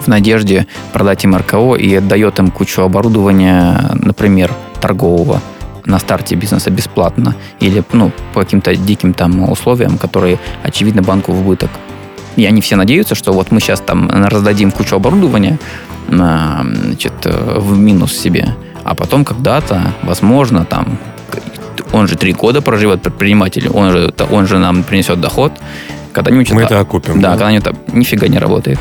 в 0.00 0.08
надежде 0.08 0.66
продать 0.92 1.24
им 1.24 1.36
РКО 1.36 1.76
и 1.76 1.94
отдает 1.94 2.38
им 2.38 2.50
кучу 2.50 2.82
оборудования, 2.82 3.90
например, 3.94 4.50
торгового 4.80 5.40
на 5.84 5.98
старте 5.98 6.34
бизнеса 6.34 6.70
бесплатно 6.70 7.34
или 7.60 7.82
ну, 7.92 8.12
по 8.34 8.40
каким-то 8.40 8.74
диким 8.74 9.14
там 9.14 9.50
условиям, 9.50 9.98
которые, 9.98 10.38
очевидно, 10.62 11.02
банку 11.02 11.32
в 11.32 11.40
убыток. 11.40 11.70
И 12.36 12.44
они 12.46 12.60
все 12.60 12.76
надеются, 12.76 13.14
что 13.14 13.32
вот 13.32 13.50
мы 13.50 13.60
сейчас 13.60 13.80
там 13.80 14.08
раздадим 14.10 14.70
кучу 14.70 14.96
оборудования 14.96 15.58
значит, 16.08 17.12
в 17.24 17.78
минус 17.78 18.12
себе, 18.12 18.54
а 18.84 18.94
потом 18.94 19.24
когда-то, 19.24 19.94
возможно, 20.02 20.64
там 20.64 20.98
он 21.92 22.08
же 22.08 22.16
три 22.16 22.32
года 22.32 22.62
проживет 22.62 23.02
предприниматель, 23.02 23.68
он 23.68 23.90
же, 23.92 24.14
он 24.30 24.46
же 24.46 24.58
нам 24.58 24.82
принесет 24.82 25.20
доход. 25.20 25.52
Когда-нибудь 26.12 26.50
Мы 26.52 26.62
это, 26.62 26.74
это 26.74 26.80
окупим. 26.80 27.20
Да, 27.20 27.32
да? 27.32 27.38
когда-нибудь 27.38 27.66
это 27.66 27.96
нифига 27.96 28.28
не 28.28 28.38
работает. 28.38 28.78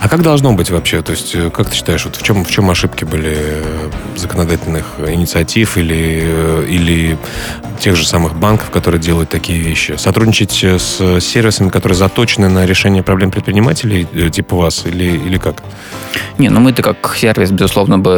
А 0.00 0.08
как 0.08 0.22
должно 0.22 0.52
быть 0.52 0.70
вообще? 0.70 1.02
То 1.02 1.12
есть, 1.12 1.34
э, 1.34 1.50
как 1.50 1.68
ты 1.70 1.76
считаешь, 1.76 2.04
вот 2.04 2.16
в 2.16 2.22
чем, 2.22 2.44
в 2.44 2.50
чем 2.50 2.70
ошибки 2.70 3.04
были 3.04 3.34
э, 3.36 3.90
законодательных 4.16 4.84
инициатив 5.06 5.76
или, 5.76 6.22
э, 6.24 6.66
или 6.68 7.18
тех 7.78 7.96
же 7.96 8.06
самых 8.06 8.34
банков, 8.34 8.70
которые 8.70 9.00
делают 9.00 9.30
такие 9.30 9.58
вещи? 9.60 9.94
Сотрудничать 9.96 10.64
с 10.64 11.20
сервисами, 11.20 11.68
которые 11.68 11.96
заточены 11.96 12.48
на 12.48 12.64
решение 12.64 13.02
проблем 13.02 13.30
предпринимателей, 13.30 14.06
типа 14.30 14.56
вас, 14.56 14.86
или, 14.86 15.04
или 15.04 15.38
как? 15.38 15.62
Не, 16.38 16.48
ну 16.48 16.60
мы-то 16.60 16.82
как 16.82 17.14
сервис, 17.16 17.50
безусловно, 17.50 17.98
бы 17.98 18.12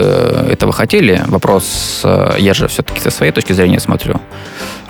этого 0.50 0.72
хотели. 0.72 1.22
Вопрос, 1.26 2.02
я 2.38 2.54
же 2.54 2.68
все-таки 2.68 3.00
со 3.00 3.10
своей 3.10 3.32
точки 3.32 3.52
зрения 3.52 3.80
смотрю. 3.80 4.20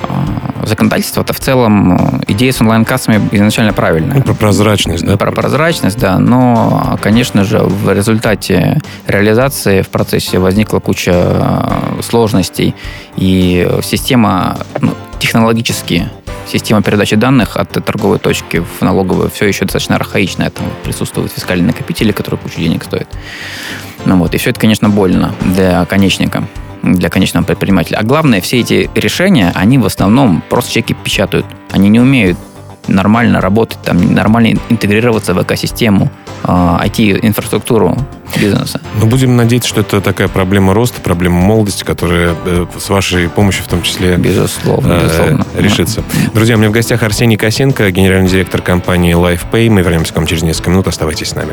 А, 0.08 0.66
законодательство-то 0.66 1.32
в 1.32 1.40
целом, 1.40 2.20
идея 2.26 2.52
с 2.52 2.61
онлайн-кассами 2.61 3.28
изначально 3.32 3.73
правильная. 3.73 4.16
Ну, 4.16 4.23
про 4.23 4.34
прозрачность, 4.34 5.04
да? 5.04 5.16
Про 5.16 5.32
прозрачность, 5.32 5.99
да. 5.99 6.18
Но, 6.18 6.99
конечно 7.02 7.44
же, 7.44 7.58
в 7.58 7.92
результате 7.92 8.80
реализации 9.06 9.82
в 9.82 9.88
процессе 9.88 10.38
возникла 10.38 10.80
куча 10.80 11.12
а, 11.14 11.99
сложностей. 12.02 12.75
И 13.16 13.68
система 13.82 14.58
ну, 14.80 14.94
технологически 15.18 16.08
система 16.46 16.82
передачи 16.82 17.16
данных 17.16 17.56
от 17.56 17.70
торговой 17.84 18.18
точки 18.18 18.62
в 18.78 18.82
налоговую 18.82 19.30
все 19.30 19.46
еще 19.46 19.64
достаточно 19.64 19.96
архаичная. 19.96 20.50
Там 20.50 20.66
присутствуют 20.82 21.32
фискальные 21.32 21.68
накопители, 21.68 22.12
которые 22.12 22.38
кучу 22.38 22.58
денег 22.58 22.84
стоят. 22.84 23.08
Ну 24.04 24.18
вот, 24.18 24.34
и 24.34 24.38
все 24.38 24.50
это, 24.50 24.61
конечно, 24.61 24.88
больно 24.88 25.34
для 25.40 25.84
конечника 25.87 26.44
для 26.85 27.09
конечного 27.09 27.45
предпринимателя. 27.45 27.99
А 27.99 28.05
главное, 28.05 28.41
все 28.41 28.61
эти 28.61 28.91
решения, 28.95 29.53
они 29.55 29.79
в 29.79 29.87
основном 29.87 30.43
просто 30.49 30.73
чеки 30.73 30.95
печатают. 30.95 31.47
Они 31.71 31.88
не 31.88 32.00
умеют 32.00 32.38
нормально 32.87 33.41
работать, 33.41 33.79
там, 33.83 34.14
нормально 34.14 34.59
интегрироваться 34.69 35.35
в 35.35 35.43
экосистему, 35.43 36.11
IT-инфраструктуру 36.43 37.97
бизнеса. 38.38 38.81
Ну, 39.00 39.07
будем 39.07 39.37
надеяться, 39.37 39.69
что 39.69 39.81
это 39.81 40.00
такая 40.00 40.29
проблема 40.29 40.75
роста, 40.75 41.00
проблема 41.00 41.37
молодости, 41.37 41.85
которая 41.85 42.35
э, 42.45 42.67
с 42.79 42.88
вашей 42.91 43.29
помощью 43.29 43.64
в 43.64 43.69
том 43.69 43.83
числе 43.83 44.17
безусловно, 44.17 44.93
э, 44.93 45.03
безусловно. 45.05 45.47
решится. 45.57 46.03
Друзья, 46.35 46.57
у 46.57 46.59
меня 46.59 46.69
в 46.69 46.73
гостях 46.73 47.03
Арсений 47.03 47.37
Косенко, 47.37 47.91
генеральный 47.91 48.29
директор 48.29 48.61
компании 48.61 49.14
LifePay. 49.14 49.71
Мы 49.71 49.83
вернемся 49.83 50.12
к 50.12 50.17
вам 50.17 50.26
через 50.26 50.43
несколько 50.43 50.71
минут. 50.71 50.88
Оставайтесь 50.88 51.29
с 51.29 51.35
нами. 51.35 51.53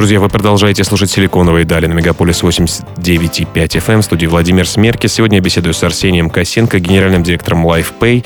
Друзья, 0.00 0.18
вы 0.18 0.30
продолжаете 0.30 0.82
слушать 0.82 1.10
«Силиконовые 1.10 1.66
дали» 1.66 1.84
на 1.84 1.92
Мегаполис 1.92 2.42
89,5 2.42 3.52
FM 3.52 4.00
в 4.00 4.02
студии 4.02 4.24
Владимир 4.24 4.66
Смерки. 4.66 5.08
Сегодня 5.08 5.36
я 5.36 5.42
беседую 5.42 5.74
с 5.74 5.82
Арсением 5.82 6.30
Косенко, 6.30 6.78
генеральным 6.78 7.22
директором 7.22 7.66
LifePay, 7.66 8.24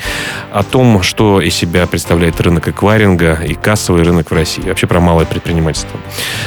о 0.53 0.63
том, 0.63 1.03
что 1.03 1.41
из 1.41 1.53
себя 1.53 1.85
представляет 1.85 2.39
рынок 2.39 2.69
эквайринга 2.69 3.41
и 3.45 3.55
кассовый 3.55 4.03
рынок 4.03 4.31
в 4.31 4.33
России. 4.33 4.61
Вообще 4.61 4.87
про 4.87 5.01
малое 5.01 5.25
предпринимательство. 5.25 5.99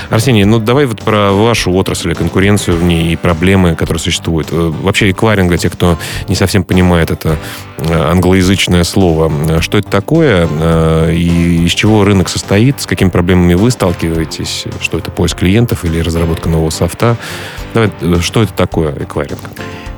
Арсений, 0.08 0.44
ну 0.44 0.60
давай 0.60 0.86
вот 0.86 1.02
про 1.02 1.30
вашу 1.32 1.74
отрасль, 1.74 2.14
конкуренцию 2.14 2.78
в 2.78 2.84
ней 2.84 3.12
и 3.12 3.16
проблемы, 3.16 3.74
которые 3.74 4.00
существуют. 4.00 4.48
Э, 4.50 4.72
вообще 4.80 5.10
эквайринг, 5.10 5.50
для 5.50 5.58
тех, 5.58 5.74
кто 5.74 5.98
не 6.28 6.36
совсем 6.36 6.64
понимает 6.64 7.10
это 7.10 7.36
э, 7.76 8.10
англоязычное 8.12 8.82
слово, 8.82 9.30
э, 9.50 9.60
что 9.60 9.76
это 9.76 9.90
такое 9.90 10.48
и 11.10 11.66
из 11.66 11.72
чего 11.72 12.04
рынок 12.04 12.30
состоит, 12.30 12.80
с 12.80 12.86
какими 12.86 13.10
проблемами 13.10 13.52
вы 13.52 13.70
сталкиваетесь, 13.70 14.64
что 14.80 14.96
это 14.96 15.17
поиск 15.18 15.38
клиентов 15.38 15.84
или 15.84 15.98
разработка 15.98 16.48
нового 16.48 16.70
софта. 16.70 17.16
Давай, 17.74 17.90
что 18.20 18.44
это 18.44 18.52
такое 18.52 18.92
эквайринг? 19.02 19.40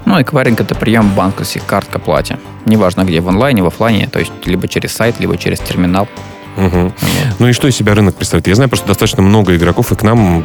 Ну, 0.07 0.21
эквайринг– 0.23 0.61
это 0.63 0.75
прием 0.75 1.11
банковских 1.11 1.67
карт 1.67 1.89
к 1.91 1.97
оплате. 1.97 2.39
Неважно 2.65 3.05
где, 3.05 3.21
в 3.21 3.29
онлайне, 3.29 3.63
в 3.63 3.67
офлайне, 3.67 4.09
то 4.09 4.19
есть 4.19 4.33
либо 4.47 4.67
через 4.67 4.93
сайт, 4.93 5.21
либо 5.21 5.37
через 5.37 5.61
терминал. 5.61 6.09
Угу. 6.57 6.93
Ну 7.39 7.49
и 7.49 7.53
что 7.53 7.69
из 7.69 7.77
себя 7.77 7.95
рынок 7.95 8.17
представляет? 8.17 8.47
Я 8.47 8.55
знаю 8.55 8.71
просто 8.71 8.87
достаточно 8.87 9.23
много 9.23 9.55
игроков, 9.55 9.93
и 9.93 9.95
к 9.95 10.03
нам 10.03 10.43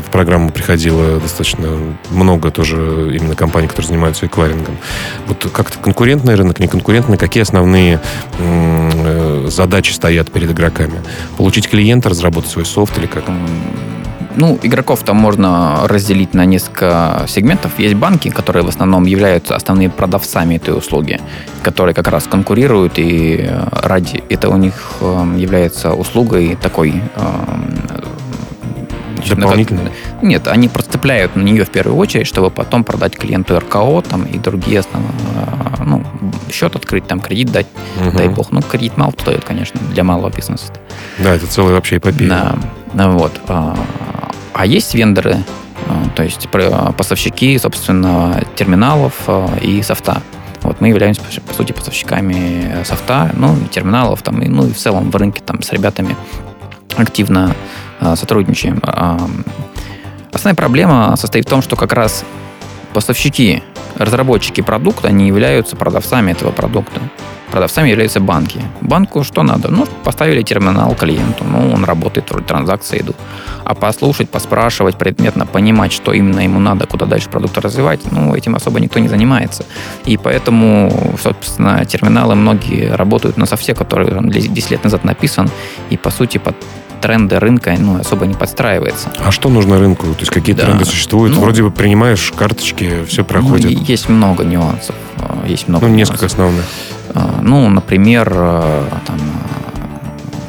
в 0.00 0.08
программу 0.12 0.50
приходило 0.50 1.18
достаточно 1.18 1.68
много 2.10 2.52
тоже 2.52 2.76
именно 3.16 3.34
компаний, 3.34 3.66
которые 3.66 3.88
занимаются 3.88 4.26
эквайрингом. 4.26 4.76
Вот 5.26 5.50
как-то 5.52 5.78
конкурентный 5.78 6.36
рынок, 6.36 6.60
неконкурентный, 6.60 7.18
какие 7.18 7.42
основные 7.42 8.00
э, 8.38 9.48
задачи 9.50 9.90
стоят 9.90 10.30
перед 10.30 10.52
игроками? 10.52 11.00
Получить 11.36 11.68
клиента, 11.68 12.08
разработать 12.08 12.52
свой 12.52 12.64
софт 12.64 12.96
или 12.98 13.06
как? 13.06 13.24
Ну, 14.36 14.58
игроков 14.62 15.02
там 15.02 15.16
можно 15.16 15.86
разделить 15.86 16.34
на 16.34 16.44
несколько 16.44 17.24
сегментов. 17.28 17.78
Есть 17.78 17.94
банки, 17.94 18.30
которые 18.30 18.64
в 18.64 18.68
основном 18.68 19.04
являются 19.04 19.56
основными 19.56 19.88
продавцами 19.88 20.56
этой 20.56 20.76
услуги, 20.76 21.20
которые 21.62 21.94
как 21.94 22.08
раз 22.08 22.24
конкурируют, 22.24 22.98
и 22.98 23.46
э, 23.48 23.68
ради 23.82 24.22
это 24.28 24.48
у 24.48 24.56
них 24.56 24.74
эм, 25.00 25.36
является 25.36 25.92
услугой 25.92 26.56
такой 26.60 26.90
эм, 27.16 27.82
Дополнительно? 29.28 29.90
Нет, 30.20 30.48
они 30.48 30.68
просто 30.68 30.92
цепляют 30.92 31.36
на 31.36 31.42
нее 31.42 31.64
в 31.64 31.70
первую 31.70 31.96
очередь, 31.96 32.26
чтобы 32.26 32.50
потом 32.50 32.84
продать 32.84 33.16
клиенту 33.16 33.58
РКО 33.58 34.02
там, 34.02 34.24
и 34.24 34.38
другие 34.38 34.80
основные, 34.80 35.12
э, 35.78 35.84
ну, 35.84 36.04
счет 36.50 36.74
открыть, 36.76 37.06
там, 37.06 37.20
кредит 37.20 37.52
дать, 37.52 37.66
угу. 38.00 38.16
дай 38.16 38.28
бог. 38.28 38.50
Ну, 38.50 38.62
кредит 38.62 38.96
мало 38.96 39.12
стоит, 39.12 39.44
конечно, 39.44 39.80
для 39.92 40.04
малого 40.04 40.30
бизнеса. 40.30 40.72
Да, 41.18 41.34
это 41.34 41.46
целая 41.46 41.74
вообще 41.74 41.98
эпопея. 41.98 42.56
Да, 42.94 43.08
вот. 43.08 43.32
А, 44.54 44.66
есть 44.66 44.94
вендоры, 44.94 45.38
то 46.14 46.22
есть 46.22 46.48
поставщики, 46.96 47.58
собственно, 47.58 48.42
терминалов 48.54 49.28
и 49.60 49.82
софта. 49.82 50.22
Вот 50.62 50.80
мы 50.80 50.88
являемся, 50.88 51.20
по 51.40 51.54
сути, 51.54 51.72
поставщиками 51.72 52.84
софта, 52.84 53.30
ну, 53.34 53.56
и 53.56 53.66
терминалов, 53.68 54.22
там, 54.22 54.40
и, 54.42 54.48
ну, 54.48 54.66
и 54.66 54.72
в 54.72 54.76
целом 54.76 55.10
в 55.10 55.16
рынке 55.16 55.42
там 55.44 55.62
с 55.62 55.72
ребятами 55.72 56.16
активно 56.96 57.54
сотрудничаем. 58.16 58.80
А, 58.82 59.18
основная 60.32 60.54
проблема 60.54 61.16
состоит 61.16 61.46
в 61.46 61.48
том, 61.48 61.62
что 61.62 61.76
как 61.76 61.92
раз 61.92 62.24
поставщики, 62.92 63.62
разработчики 63.96 64.60
продукта, 64.60 65.08
они 65.08 65.26
являются 65.26 65.76
продавцами 65.76 66.32
этого 66.32 66.50
продукта. 66.50 67.00
Продавцами 67.50 67.90
являются 67.90 68.18
банки. 68.18 68.62
Банку 68.80 69.24
что 69.24 69.42
надо? 69.42 69.68
Ну, 69.68 69.86
поставили 70.04 70.42
терминал 70.42 70.94
клиенту, 70.94 71.44
ну, 71.44 71.70
он 71.74 71.84
работает, 71.84 72.30
вроде 72.30 72.46
транзакции 72.46 73.00
идут. 73.00 73.16
А 73.64 73.74
послушать, 73.74 74.30
поспрашивать, 74.30 74.96
предметно 74.96 75.44
понимать, 75.44 75.92
что 75.92 76.12
именно 76.12 76.40
ему 76.40 76.60
надо, 76.60 76.86
куда 76.86 77.04
дальше 77.04 77.28
продукт 77.28 77.58
развивать, 77.58 78.00
ну, 78.10 78.34
этим 78.34 78.54
особо 78.54 78.80
никто 78.80 79.00
не 79.00 79.08
занимается. 79.08 79.64
И 80.06 80.16
поэтому, 80.16 81.14
собственно, 81.22 81.84
терминалы 81.84 82.34
многие 82.36 82.96
работают 82.96 83.36
на 83.36 83.44
софте, 83.44 83.74
который 83.74 84.10
там, 84.10 84.30
10 84.30 84.70
лет 84.70 84.84
назад 84.84 85.04
написан, 85.04 85.50
и, 85.90 85.98
по 85.98 86.10
сути, 86.10 86.38
под 86.38 86.56
тренды 87.02 87.38
рынка 87.38 87.74
ну, 87.78 88.00
особо 88.00 88.26
не 88.26 88.34
подстраивается. 88.34 89.12
А 89.18 89.30
что 89.30 89.50
нужно 89.50 89.78
рынку? 89.78 90.06
То 90.06 90.20
есть 90.20 90.30
какие 90.30 90.54
да. 90.54 90.64
тренды 90.64 90.84
существуют? 90.86 91.34
Ну, 91.34 91.40
Вроде 91.42 91.62
бы 91.62 91.70
принимаешь 91.70 92.32
карточки, 92.34 93.04
все 93.06 93.24
проходит. 93.24 93.78
Ну, 93.78 93.84
есть 93.84 94.08
много 94.08 94.44
нюансов. 94.44 94.94
Есть 95.46 95.68
много 95.68 95.86
ну, 95.88 95.94
несколько 95.94 96.26
основных. 96.26 96.64
А, 97.14 97.40
ну, 97.42 97.68
например, 97.68 98.32
э, 98.34 98.84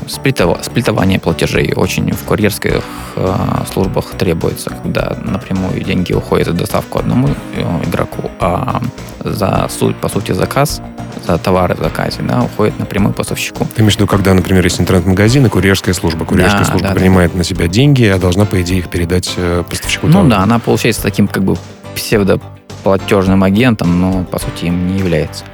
там, 0.03 0.63
сплитование 0.63 1.19
платежей 1.19 1.73
очень 1.75 2.11
в 2.11 2.23
курьерских 2.23 2.83
э, 3.15 3.35
службах 3.71 4.05
требуется, 4.17 4.69
когда 4.69 5.17
напрямую 5.23 5.83
деньги 5.83 6.13
уходят 6.13 6.47
за 6.47 6.53
доставку 6.53 6.99
одному 6.99 7.29
э, 7.55 7.61
игроку, 7.85 8.29
а 8.39 8.81
за 9.23 9.67
суть, 9.69 9.95
по 9.97 10.09
сути, 10.09 10.31
заказ 10.31 10.81
за 11.25 11.37
товары 11.37 11.75
в 11.75 11.79
заказе, 11.79 12.21
да, 12.21 12.43
уходит 12.43 12.79
напрямую 12.79 13.13
поставщику. 13.13 13.67
Ты 13.75 13.81
имеешь 13.81 13.93
в 13.93 13.97
виду, 13.97 14.07
когда, 14.07 14.33
например, 14.33 14.63
есть 14.63 14.81
интернет-магазин 14.81 15.45
и 15.45 15.49
курьерская 15.49 15.93
служба. 15.93 16.25
Курьерская 16.25 16.63
да, 16.63 16.69
служба 16.69 16.89
да, 16.89 16.95
принимает 16.95 17.31
да. 17.31 17.37
на 17.37 17.43
себя 17.43 17.67
деньги, 17.67 18.03
а 18.05 18.17
должна, 18.17 18.45
по 18.45 18.61
идее, 18.61 18.79
их 18.79 18.89
передать 18.89 19.35
поставщику 19.69 20.07
Ну 20.07 20.13
товара. 20.13 20.29
да, 20.29 20.37
она 20.39 20.59
получается 20.59 21.01
таким 21.01 21.27
как 21.27 21.43
бы 21.43 21.55
псевдоплатежным 21.95 23.43
агентом, 23.43 24.01
но, 24.01 24.23
по 24.23 24.39
сути, 24.39 24.65
им 24.65 24.87
не 24.87 24.99
является. 24.99 25.45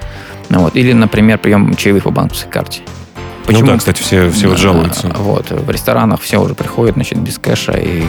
Ну, 0.50 0.62
вот. 0.62 0.76
Или, 0.76 0.94
например, 0.94 1.38
прием 1.38 1.76
чаевых 1.76 2.04
по 2.04 2.12
банковской 2.12 2.52
карте. 2.52 2.82
Почему? 3.50 3.66
Ну 3.66 3.72
да, 3.72 3.78
кстати, 3.80 4.02
все, 4.02 4.30
все 4.30 4.48
вот 4.48 4.60
жалуются. 4.60 5.08
Вот, 5.16 5.50
в 5.50 5.70
ресторанах 5.72 6.22
все 6.22 6.40
уже 6.40 6.54
приходят, 6.54 6.94
значит, 6.94 7.18
без 7.18 7.40
кэша, 7.40 7.72
и 7.72 8.04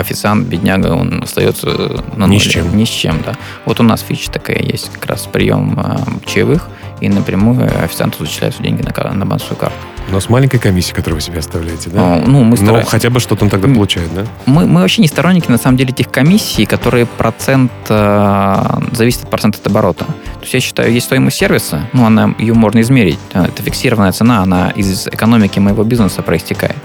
официант, 0.00 0.46
бедняга, 0.48 0.88
он 0.88 1.22
остается 1.22 1.68
на 2.16 2.26
нуле. 2.26 2.34
Ни 2.34 2.38
с 2.38 2.42
чем. 2.42 2.76
Ни 2.76 2.84
с 2.84 2.88
чем, 2.88 3.22
да. 3.24 3.34
Вот 3.66 3.80
у 3.80 3.82
нас 3.82 4.00
фича 4.00 4.30
такая 4.30 4.58
есть, 4.58 4.90
как 4.92 5.06
раз 5.06 5.28
прием 5.30 5.78
э, 5.78 5.96
чаевых, 6.26 6.68
и 7.00 7.08
напрямую 7.08 7.66
официанту 7.84 8.24
зачисляются 8.24 8.62
деньги 8.62 8.82
на, 8.82 9.12
на 9.12 9.26
банковскую 9.26 9.58
карту. 9.58 9.76
Но 10.10 10.20
с 10.20 10.28
маленькой 10.28 10.58
комиссией, 10.58 10.94
которую 10.94 11.16
вы 11.16 11.20
себе 11.20 11.38
оставляете, 11.38 11.90
да? 11.90 12.00
А, 12.00 12.22
ну, 12.26 12.42
мы 12.42 12.56
стараемся. 12.56 12.84
Но 12.84 12.90
хотя 12.90 13.10
бы 13.10 13.20
что-то 13.20 13.44
он 13.44 13.50
тогда 13.50 13.68
получает, 13.68 14.12
да? 14.14 14.24
Мы, 14.46 14.66
мы 14.66 14.80
вообще 14.80 15.02
не 15.02 15.08
сторонники, 15.08 15.50
на 15.50 15.58
самом 15.58 15.76
деле, 15.76 15.90
этих 15.90 16.10
комиссий, 16.10 16.64
которые 16.64 17.06
процент 17.06 17.72
э, 17.88 18.80
зависит 18.92 19.24
от 19.24 19.30
процента 19.30 19.58
от 19.58 19.66
оборота. 19.66 20.04
То 20.04 20.42
есть 20.42 20.54
я 20.54 20.60
считаю, 20.60 20.92
есть 20.92 21.06
стоимость 21.06 21.36
сервиса, 21.36 21.88
ну, 21.92 22.04
она, 22.04 22.34
ее 22.38 22.54
можно 22.54 22.80
измерить. 22.80 23.18
Это 23.32 23.62
фиксированная 23.62 24.12
цена, 24.12 24.42
она 24.42 24.70
из 24.70 25.06
экономики 25.06 25.58
моего 25.58 25.84
бизнеса 25.84 26.22
проистекает. 26.22 26.76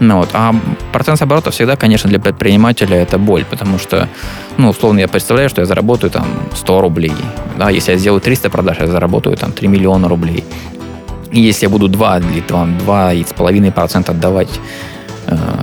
Ну, 0.00 0.18
вот. 0.18 0.28
А 0.32 0.54
процент 0.92 1.22
оборота 1.22 1.50
всегда, 1.50 1.76
конечно, 1.76 2.10
для 2.10 2.18
предпринимателя 2.18 2.96
это 2.96 3.18
боль, 3.18 3.44
потому 3.44 3.78
что, 3.78 4.08
ну, 4.58 4.70
условно, 4.70 5.00
я 5.00 5.08
представляю, 5.08 5.48
что 5.48 5.62
я 5.62 5.66
заработаю 5.66 6.10
там 6.10 6.26
100 6.54 6.80
рублей. 6.80 7.12
Да, 7.58 7.70
если 7.70 7.92
я 7.92 7.98
сделаю 7.98 8.20
300 8.20 8.50
продаж, 8.50 8.78
я 8.80 8.86
заработаю 8.86 9.36
там 9.36 9.52
3 9.52 9.68
миллиона 9.68 10.08
рублей. 10.08 10.44
И 11.32 11.40
если 11.40 11.66
я 11.66 11.70
буду 11.70 11.88
2 11.88 12.18
или 12.18 12.40
там 12.40 12.76
2,5% 12.78 14.10
отдавать 14.10 14.60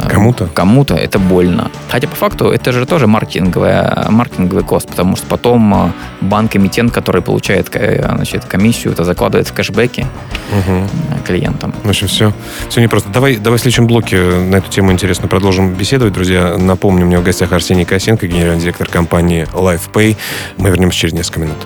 кому-то? 0.10 0.48
Кому-то 0.48 0.96
это 0.96 1.20
больно. 1.20 1.72
Хотя 1.90 2.08
по 2.08 2.16
факту 2.16 2.50
это 2.50 2.72
же 2.72 2.86
тоже 2.86 3.08
маркетинговый, 3.08 3.74
маркетинговый 4.10 4.64
кост, 4.64 4.90
потому 4.90 5.16
что 5.16 5.26
потом 5.28 5.74
э, 5.74 5.92
банк-эмитент, 6.22 6.92
который 6.92 7.22
получает 7.22 7.74
э, 7.76 8.04
значит, 8.16 8.46
комиссию, 8.46 8.94
это 8.94 9.04
закладывает 9.04 9.48
в 9.48 9.54
кэшбэки 9.54 10.06
угу. 10.52 10.88
клиентам. 11.26 11.74
В 11.84 11.90
общем, 11.90 12.08
все, 12.08 12.34
все 12.70 12.82
непросто. 12.82 13.10
Давай, 13.10 13.38
давай 13.38 13.58
в 13.58 13.62
следующем 13.62 13.88
блоке 13.88 14.18
на 14.18 14.58
эту 14.58 14.70
тему 14.70 14.92
интересно 14.92 15.28
продолжим 15.28 15.74
беседовать, 15.74 16.14
друзья. 16.14 16.58
Напомню, 16.58 17.06
у 17.06 17.08
меня 17.08 17.20
в 17.20 17.24
гостях 17.24 17.52
Арсений 17.52 17.86
Косенко, 17.86 18.28
генеральный 18.28 18.62
директор 18.62 18.88
компании 18.88 19.48
LifePay. 19.54 20.18
Мы 20.58 20.70
вернемся 20.70 20.98
через 20.98 21.14
несколько 21.14 21.40
минут. 21.42 21.58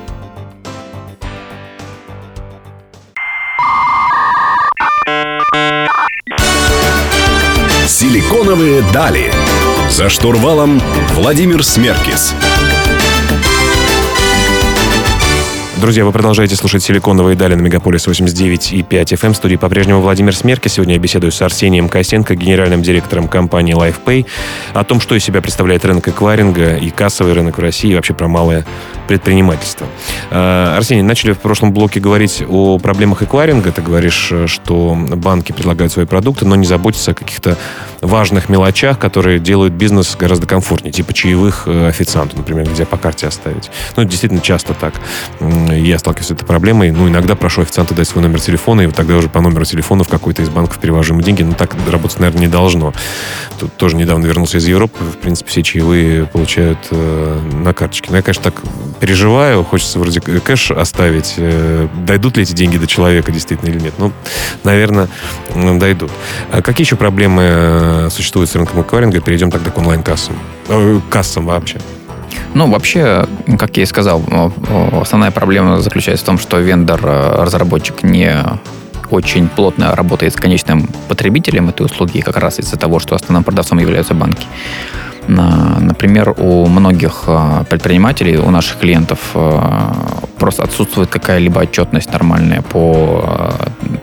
Силиконовые 7.88 8.84
дали. 8.93 9.32
За 9.89 10.10
штурвалом 10.10 10.82
Владимир 11.13 11.63
Смеркис. 11.63 12.34
Друзья, 15.78 16.04
вы 16.04 16.12
продолжаете 16.12 16.58
слушать 16.58 16.84
«Силиконовые 16.84 17.38
дали» 17.38 17.56
на 17.56 17.62
Мегаполис 17.62 18.06
89 18.08 18.73
и 18.73 18.84
5 18.84 19.13
FM. 19.13 19.32
В 19.32 19.38
студии 19.38 19.56
по-прежнему 19.56 20.02
Владимир 20.02 20.36
Смерки. 20.36 20.67
Сегодня 20.67 20.95
я 20.95 21.00
беседую 21.00 21.32
с 21.32 21.41
Арсением 21.41 21.88
Косенко, 21.88 22.36
генеральным 22.36 22.82
директором 22.82 23.30
компании 23.30 23.73
LifePay, 23.73 24.26
о 24.73 24.84
том, 24.84 25.00
что 25.00 25.15
из 25.15 25.23
себя 25.23 25.41
представляет 25.41 25.86
рынок 25.86 26.10
эквайринга 26.10 26.76
и 26.76 26.89
кассовый 26.89 27.32
рынок 27.32 27.58
в 27.58 27.62
России, 27.62 27.91
и 27.91 27.95
вообще 27.95 28.13
про 28.13 28.28
малое 28.28 28.65
предпринимательство. 29.08 29.88
А, 30.32 30.76
Арсений, 30.78 31.02
начали 31.02 31.32
в 31.32 31.39
прошлом 31.39 31.74
блоке 31.74 32.00
говорить 32.00 32.43
о 32.48 32.78
проблемах 32.80 33.24
эквайринга. 33.24 33.72
Ты 33.72 33.82
говоришь, 33.82 34.34
что 34.46 34.96
банки 34.96 35.52
предлагают 35.52 35.91
свои 35.93 36.06
продукты, 36.06 36.46
но 36.46 36.56
не 36.56 36.65
заботятся 36.65 37.12
о 37.12 37.13
каких-то 37.13 37.58
важных 38.02 38.50
мелочах, 38.50 39.00
которые 39.00 39.39
делают 39.39 39.74
бизнес 39.74 40.15
гораздо 40.15 40.46
комфортнее, 40.48 40.91
типа 40.91 41.13
чаевых 41.13 41.63
э, 41.65 41.88
официанту, 41.88 42.38
например, 42.38 42.67
нельзя 42.67 42.86
по 42.86 42.98
карте 42.98 43.28
оставить. 43.28 43.72
Ну, 43.96 44.04
действительно 44.04 44.41
часто 44.41 44.74
так 44.74 44.93
я 45.72 45.98
сталкиваюсь 45.98 46.28
с 46.28 46.32
этой 46.32 46.46
проблемой. 46.46 46.91
Ну, 46.91 47.08
иногда 47.08 47.36
прошу 47.36 47.62
официанта 47.62 47.96
дать 47.96 48.08
свой 48.08 48.24
номер 48.24 48.39
телефона, 48.39 48.82
и 48.82 48.86
вот 48.86 48.96
тогда 48.96 49.17
уже 49.17 49.30
по 49.30 49.41
номеру 49.41 49.65
телефона 49.65 50.04
в 50.04 50.10
какой-то 50.10 50.41
из 50.41 50.50
банков 50.50 50.80
перевожу 50.80 51.13
ему 51.13 51.22
деньги. 51.22 51.43
Но 51.43 51.54
так 51.54 51.76
работать, 51.91 52.20
наверное, 52.20 52.41
не 52.41 52.48
должно. 52.48 52.93
Тут 53.60 53.76
тоже 53.78 53.96
недавно 53.96 54.26
вернулся 54.26 54.58
из 54.58 54.67
Европы. 54.67 55.04
В 55.04 55.17
принципе, 55.17 55.50
все 55.50 55.63
чаевые 55.63 56.26
получают 56.26 56.80
э, 56.91 57.39
на 57.54 57.74
карточке. 57.74 58.10
Но 58.12 58.17
я, 58.17 58.24
конечно, 58.24 58.43
так 58.43 58.62
переживаю. 58.99 59.63
Хочется 59.63 59.99
вроде 59.99 60.19
кэш 60.19 60.71
оставить. 60.71 61.36
Э, 61.38 61.88
дойдут 62.05 62.38
ли 62.38 62.43
эти 62.43 62.53
деньги 62.53 62.77
до 62.77 62.88
человека 62.88 63.31
действительно 63.31 63.69
или 63.69 63.79
нет? 63.79 63.93
Ну, 63.97 64.12
наверное, 64.63 65.07
дойдут. 65.55 66.12
А 66.51 66.62
какие 66.62 66.86
еще 66.86 66.95
проблемы 66.95 67.43
э, 67.45 68.10
существуют 68.12 68.49
с 68.49 68.55
рынком 68.55 68.81
эквайринга? 68.81 69.21
Перейдем 69.21 69.51
тогда 69.51 69.71
к 69.71 69.77
онлайн-кассам. 69.77 70.38
Э, 70.69 70.99
кассам 71.10 71.45
вообще. 71.45 71.79
Ну, 72.53 72.67
вообще, 72.69 73.27
как 73.60 73.77
я 73.77 73.83
и 73.83 73.86
сказал, 73.86 74.23
основная 74.99 75.31
проблема 75.31 75.81
заключается 75.81 76.23
в 76.23 76.27
том, 76.27 76.39
что 76.39 76.60
вендор-разработчик 76.60 78.03
э, 78.03 78.07
не 78.07 78.45
очень 79.10 79.47
плотно 79.47 79.95
работает 79.95 80.33
с 80.33 80.36
конечным 80.36 80.89
потребителем 81.07 81.69
этой 81.69 81.86
услуги, 81.86 82.21
как 82.21 82.38
раз 82.38 82.60
из-за 82.60 82.77
того, 82.77 82.99
что 82.99 83.15
основным 83.15 83.43
продавцом 83.43 83.79
являются 83.79 84.13
банки. 84.13 84.45
Например, 85.27 86.33
у 86.37 86.65
многих 86.67 87.23
э, 87.27 87.63
предпринимателей, 87.69 88.37
у 88.37 88.49
наших 88.49 88.77
клиентов 88.79 89.19
э, 89.35 89.59
просто 90.37 90.63
отсутствует 90.63 91.09
какая-либо 91.09 91.59
отчетность 91.59 92.11
нормальная 92.13 92.61
по 92.61 93.53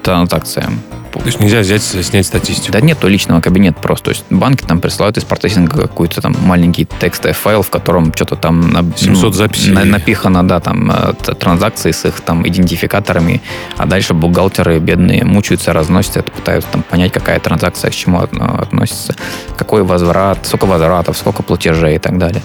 транзакциям 0.03 0.81
то 1.21 1.27
есть 1.27 1.41
нельзя 1.41 1.61
взять, 1.61 1.83
снять 1.83 2.27
статистику? 2.27 2.73
Да 2.73 2.81
нет, 2.81 2.99
то 2.99 3.09
личного 3.09 3.41
кабинета 3.41 3.81
просто. 3.81 4.07
То 4.07 4.11
есть 4.11 4.25
банки 4.31 4.65
там 4.65 4.81
присылают 4.81 5.17
из 5.17 5.25
процессинга 5.25 5.83
какой-то 5.83 6.21
там 6.21 6.35
маленький 6.43 6.87
текстовый 7.01 7.35
файл, 7.35 7.63
в 7.63 7.71
котором 7.71 8.13
что-то 8.15 8.37
там... 8.37 8.93
700 8.97 9.23
ну, 9.23 9.33
записей. 9.33 9.73
напихано, 9.73 10.47
да, 10.47 10.61
там 10.61 10.91
э, 10.91 11.15
транзакции 11.35 11.91
с 11.91 12.05
их 12.05 12.21
там 12.21 12.47
идентификаторами, 12.47 13.43
а 13.77 13.87
дальше 13.87 14.15
бухгалтеры 14.15 14.79
бедные 14.79 15.25
мучаются, 15.25 15.73
разносят 15.73 16.17
это, 16.19 16.31
пытаются 16.31 16.71
там 16.71 16.83
понять, 16.83 17.13
какая 17.13 17.39
транзакция 17.41 17.91
к 17.91 17.95
чему 17.95 18.21
относится, 18.21 19.15
какой 19.57 19.83
возврат, 19.83 20.39
сколько 20.45 20.67
возвратов, 20.67 21.17
сколько 21.17 21.43
платежей 21.43 21.97
и 21.97 21.99
так 21.99 22.19
далее. 22.19 22.43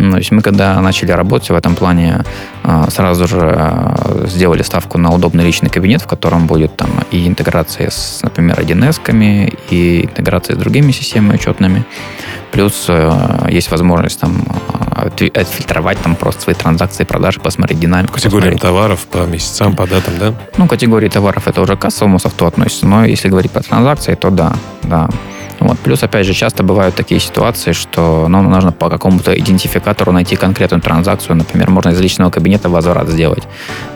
Ну, 0.00 0.12
то 0.12 0.18
есть 0.18 0.30
мы 0.32 0.40
когда 0.40 0.80
начали 0.80 1.12
работать 1.12 1.50
в 1.50 1.54
этом 1.54 1.74
плане, 1.74 2.24
э, 2.64 2.84
сразу 2.90 3.28
же 3.28 3.38
э, 3.40 4.26
сделали 4.26 4.62
ставку 4.62 4.98
на 4.98 5.10
удобный 5.10 5.44
личный 5.44 5.68
кабинет, 5.68 6.02
в 6.02 6.06
котором 6.06 6.46
будет 6.46 6.76
там 6.76 6.90
и 7.10 7.26
интеграция 7.26 7.90
с 7.90 8.20
например, 8.22 8.58
1С, 8.58 9.56
и 9.70 10.04
интеграция 10.04 10.56
с 10.56 10.58
другими 10.58 10.92
системами 10.92 11.34
учетными. 11.34 11.84
Плюс 12.50 12.86
э, 12.88 13.48
есть 13.50 13.70
возможность 13.70 14.20
там 14.20 14.42
отфильтровать 15.34 15.98
там 15.98 16.14
просто 16.14 16.42
свои 16.42 16.54
транзакции, 16.54 17.04
продажи, 17.04 17.40
посмотреть 17.40 17.80
динамику. 17.80 18.14
Категориям 18.14 18.58
товаров 18.58 19.06
по 19.06 19.18
месяцам, 19.26 19.74
по 19.74 19.86
датам, 19.86 20.14
да? 20.18 20.34
Ну, 20.56 20.66
категории 20.66 21.08
товаров 21.08 21.48
это 21.48 21.60
уже 21.60 21.76
к 21.76 21.80
кассовому 21.80 22.18
софту 22.18 22.46
относится, 22.46 22.86
но 22.86 23.04
если 23.04 23.28
говорить 23.28 23.50
по 23.50 23.60
транзакции, 23.60 24.14
то 24.14 24.30
да, 24.30 24.54
да. 24.82 25.08
Вот. 25.60 25.78
Плюс, 25.78 26.02
опять 26.02 26.26
же, 26.26 26.34
часто 26.34 26.62
бывают 26.62 26.94
такие 26.94 27.20
ситуации, 27.20 27.72
что 27.72 28.26
ну, 28.28 28.42
нужно 28.42 28.72
по 28.72 28.88
какому-то 28.88 29.38
идентификатору 29.38 30.12
найти 30.12 30.36
конкретную 30.36 30.80
транзакцию. 30.80 31.36
Например, 31.36 31.70
можно 31.70 31.90
из 31.90 32.00
личного 32.00 32.30
кабинета 32.30 32.68
возврат 32.68 33.08
сделать. 33.08 33.44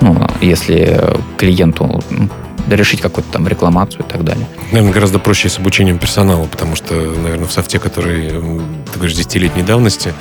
Ну, 0.00 0.26
если 0.40 1.00
клиенту 1.38 2.02
ну, 2.10 2.28
решить 2.68 3.00
какую-то 3.00 3.30
там 3.30 3.46
рекламацию 3.46 4.04
и 4.06 4.10
так 4.10 4.24
далее. 4.24 4.46
Наверное, 4.72 4.92
гораздо 4.92 5.18
проще 5.18 5.48
с 5.48 5.58
обучением 5.58 5.98
персонала, 5.98 6.46
потому 6.46 6.76
что, 6.76 6.94
наверное, 6.94 7.46
в 7.46 7.52
софте, 7.52 7.78
который, 7.78 8.30
ты 8.30 8.98
говоришь, 8.98 9.16
10-летней 9.16 9.62
давности, 9.62 10.14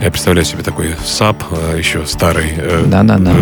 я 0.00 0.10
представляю 0.10 0.44
себе 0.44 0.62
такой 0.62 0.94
SAP, 1.04 1.36
а, 1.50 1.76
еще 1.76 2.06
старый, 2.06 2.52
да, 2.86 3.02
да, 3.02 3.18
да. 3.18 3.32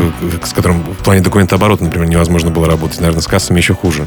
с 0.45 0.53
которым 0.53 0.83
в 0.83 1.05
плане 1.05 1.21
документооборота, 1.21 1.85
например, 1.85 2.09
невозможно 2.09 2.51
было 2.51 2.67
работать. 2.67 3.01
Наверное, 3.01 3.23
с 3.23 3.27
кассами 3.27 3.59
еще 3.59 3.75
хуже. 3.75 4.07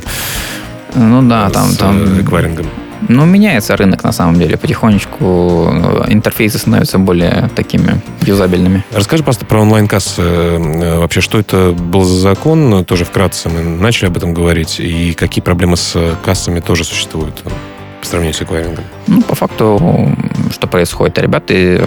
Ну 0.96 1.22
да, 1.28 1.50
там... 1.50 1.70
С 1.70 1.78
там... 1.78 2.22
эквайрингом. 2.22 2.68
Ну, 3.08 3.26
меняется 3.26 3.76
рынок 3.76 4.04
на 4.04 4.12
самом 4.12 4.40
деле. 4.40 4.58
Потихонечку 4.58 5.26
ну, 5.74 6.06
интерфейсы 6.08 6.58
становятся 6.58 7.00
более 7.00 7.50
такими 7.56 8.02
юзабельными. 8.22 8.84
Расскажи 8.94 9.24
просто 9.24 9.46
про 9.46 9.62
онлайн-кассы. 9.62 10.22
Э, 10.22 11.00
вообще, 11.00 11.22
что 11.22 11.40
это 11.40 11.72
был 11.72 12.04
за 12.04 12.20
закон? 12.20 12.86
Тоже 12.86 13.06
вкратце 13.06 13.50
мы 13.50 13.62
начали 13.62 14.08
об 14.08 14.18
этом 14.18 14.34
говорить. 14.34 14.80
И 14.80 15.14
какие 15.14 15.44
проблемы 15.44 15.78
с 15.78 15.98
кассами 16.24 16.60
тоже 16.60 16.84
существуют? 16.84 17.44
По 18.02 18.08
сравнению 18.08 18.34
с 18.34 18.42
эквайрингом? 18.42 18.84
Ну, 19.08 19.22
по 19.22 19.36
факту, 19.36 19.80
что 20.52 20.68
происходит? 20.68 21.20
Ребята 21.20 21.54
э, 21.54 21.80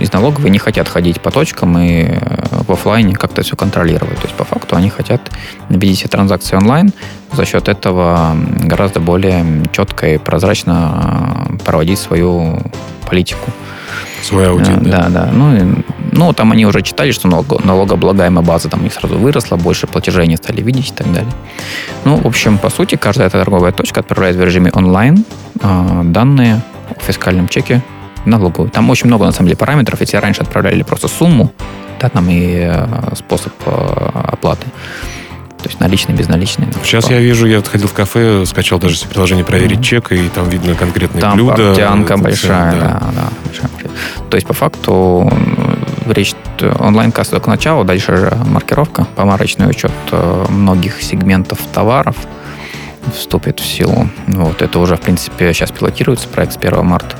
из 0.00 0.12
налоговой 0.12 0.50
не 0.50 0.58
хотят 0.58 0.88
ходить 0.88 1.20
по 1.20 1.30
точкам 1.30 1.78
и 1.78 2.02
э, 2.02 2.18
в 2.66 2.72
офлайне 2.72 3.14
как-то 3.14 3.42
все 3.42 3.56
контролировать. 3.56 4.18
То 4.18 4.24
есть, 4.24 4.34
по 4.34 4.44
факту, 4.44 4.76
они 4.76 4.90
хотят 4.90 5.20
видеть 5.68 5.98
все 5.98 6.08
транзакции 6.08 6.56
онлайн, 6.56 6.92
за 7.32 7.44
счет 7.44 7.68
этого 7.68 8.36
гораздо 8.64 9.00
более 9.00 9.44
четко 9.72 10.14
и 10.14 10.18
прозрачно 10.18 11.46
э, 11.50 11.58
проводить 11.64 11.98
свою 11.98 12.60
политику. 13.08 13.50
Свой 14.22 14.48
аудит, 14.48 14.82
да? 14.82 15.08
Да, 15.08 15.08
да. 15.08 15.30
Ну, 15.32 15.84
ну, 16.16 16.32
там 16.32 16.52
они 16.52 16.66
уже 16.66 16.82
читали, 16.82 17.12
что 17.12 17.28
налогооблагаемая 17.28 18.44
база 18.44 18.68
там 18.68 18.80
у 18.80 18.82
них 18.84 18.92
сразу 18.92 19.18
выросла, 19.18 19.56
больше 19.56 19.86
платежей 19.86 20.24
они 20.24 20.36
стали 20.36 20.62
видеть 20.62 20.90
и 20.90 20.92
так 20.92 21.12
далее. 21.12 21.32
Ну, 22.04 22.16
в 22.16 22.26
общем, 22.26 22.58
по 22.58 22.70
сути, 22.70 22.96
каждая 22.96 23.28
эта 23.28 23.38
торговая 23.38 23.72
точка 23.72 24.00
отправляет 24.00 24.36
в 24.36 24.44
режиме 24.44 24.70
онлайн 24.72 25.24
э, 25.60 26.00
данные 26.04 26.62
о 26.90 27.00
фискальном 27.00 27.48
чеке 27.48 27.82
налоговую. 28.24 28.70
Там 28.70 28.88
очень 28.90 29.06
много, 29.06 29.24
на 29.24 29.32
самом 29.32 29.48
деле, 29.48 29.56
параметров. 29.56 30.00
Если 30.00 30.16
раньше 30.16 30.42
отправляли 30.42 30.82
просто 30.82 31.08
сумму, 31.08 31.52
да, 32.00 32.08
там 32.08 32.28
и 32.30 32.68
э, 32.70 33.14
способ 33.16 33.52
э, 33.66 34.10
оплаты, 34.32 34.66
то 35.64 35.68
есть 35.70 35.80
наличный, 35.80 36.14
безналичный. 36.14 36.66
Сейчас 36.84 37.08
я 37.08 37.18
вижу, 37.20 37.46
я 37.46 37.62
ходил 37.62 37.88
в 37.88 37.94
кафе, 37.94 38.44
скачал 38.44 38.78
даже 38.78 39.06
приложение 39.06 39.46
проверить 39.46 39.78
mm-hmm. 39.78 39.82
чек, 39.82 40.12
и 40.12 40.28
там 40.28 40.48
видно 40.50 40.74
конкретные 40.74 41.22
там 41.22 41.36
блюда. 41.36 41.74
Там 41.74 42.04
портянка 42.04 42.16
большая, 42.18 42.72
да. 42.72 42.78
да, 42.78 43.00
да 43.00 43.28
большая. 43.46 43.70
То 44.28 44.36
есть, 44.36 44.46
по 44.46 44.52
факту, 44.52 45.32
речь 46.06 46.34
онлайн-касса 46.60 47.32
только 47.32 47.50
начало, 47.50 47.84
дальше 47.84 48.16
же 48.16 48.38
маркировка, 48.46 49.06
помарочный 49.16 49.68
учет 49.68 49.92
э, 50.10 50.46
многих 50.48 51.02
сегментов 51.02 51.58
товаров 51.72 52.16
вступит 53.12 53.60
в 53.60 53.66
силу. 53.66 54.08
Вот, 54.26 54.62
это 54.62 54.78
уже, 54.78 54.96
в 54.96 55.00
принципе, 55.00 55.52
сейчас 55.52 55.70
пилотируется 55.70 56.28
проект 56.28 56.54
с 56.54 56.56
1 56.56 56.84
марта. 56.84 57.16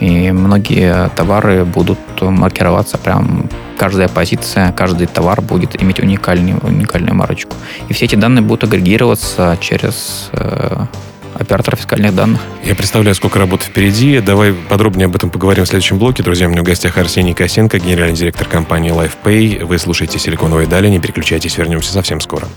И 0.00 0.32
многие 0.32 1.08
товары 1.10 1.64
будут 1.64 1.98
маркироваться 2.20 2.98
прям 2.98 3.48
каждая 3.78 4.08
позиция, 4.08 4.72
каждый 4.72 5.06
товар 5.06 5.40
будет 5.40 5.80
иметь 5.82 6.00
уникальную, 6.00 6.58
уникальную 6.62 7.14
марочку. 7.14 7.56
И 7.88 7.92
все 7.92 8.04
эти 8.04 8.14
данные 8.14 8.42
будут 8.42 8.64
агрегироваться 8.64 9.56
через 9.60 10.30
э, 10.32 10.86
оператора 11.34 11.76
фискальных 11.76 12.14
данных. 12.14 12.40
Я 12.64 12.74
представляю, 12.74 13.14
сколько 13.14 13.38
работы 13.38 13.66
впереди. 13.66 14.20
Давай 14.20 14.52
подробнее 14.52 15.06
об 15.06 15.16
этом 15.16 15.30
поговорим 15.30 15.64
в 15.64 15.68
следующем 15.68 15.98
блоке. 15.98 16.22
Друзья, 16.22 16.46
у 16.46 16.50
меня 16.50 16.62
в 16.62 16.64
гостях 16.64 16.96
Арсений 16.98 17.34
Косенко, 17.34 17.78
генеральный 17.78 18.16
директор 18.16 18.46
компании 18.46 18.92
LifePay. 18.92 19.64
Вы 19.64 19.78
слушаете 19.78 20.18
«Силиконовые 20.18 20.66
дали». 20.66 20.88
Не 20.88 21.00
переключайтесь, 21.00 21.56
вернемся 21.58 21.92
совсем 21.92 22.20
скоро. 22.20 22.48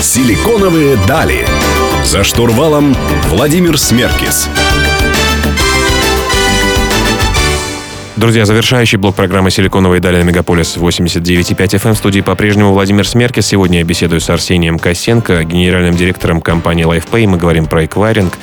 «Силиконовые 0.00 0.96
дали». 1.06 1.46
За 2.04 2.24
штурвалом 2.24 2.96
Владимир 3.28 3.78
Смеркис. 3.78 4.48
Друзья, 8.22 8.44
завершающий 8.44 8.98
блок 8.98 9.16
программы 9.16 9.50
«Силиконовые 9.50 10.00
дали» 10.00 10.18
на 10.18 10.22
Мегаполис 10.22 10.76
89.5 10.76 11.56
FM. 11.56 11.94
В 11.94 11.96
студии 11.96 12.20
по-прежнему 12.20 12.72
Владимир 12.72 13.04
Смеркис. 13.04 13.46
Сегодня 13.46 13.78
я 13.78 13.84
беседую 13.84 14.20
с 14.20 14.30
Арсением 14.30 14.78
Косенко, 14.78 15.42
генеральным 15.42 15.96
директором 15.96 16.40
компании 16.40 16.86
LifePay. 16.86 17.26
Мы 17.26 17.36
говорим 17.36 17.66
про 17.66 17.84
эквайринг 17.84 18.38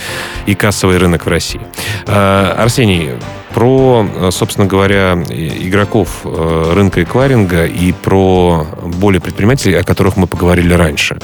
и 0.47 0.53
кассовый 0.53 0.97
рынок 0.97 1.25
в 1.25 1.29
России. 1.29 1.61
А, 2.07 2.57
Арсений, 2.61 3.11
про, 3.53 4.05
собственно 4.31 4.67
говоря, 4.67 5.13
игроков 5.13 6.23
э, 6.25 6.71
рынка 6.75 7.01
эквайринга 7.01 7.65
и 7.65 7.93
про 7.93 8.67
более 8.83 9.21
предпринимателей, 9.21 9.75
о 9.75 9.83
которых 9.83 10.17
мы 10.17 10.27
поговорили 10.27 10.73
раньше. 10.73 11.17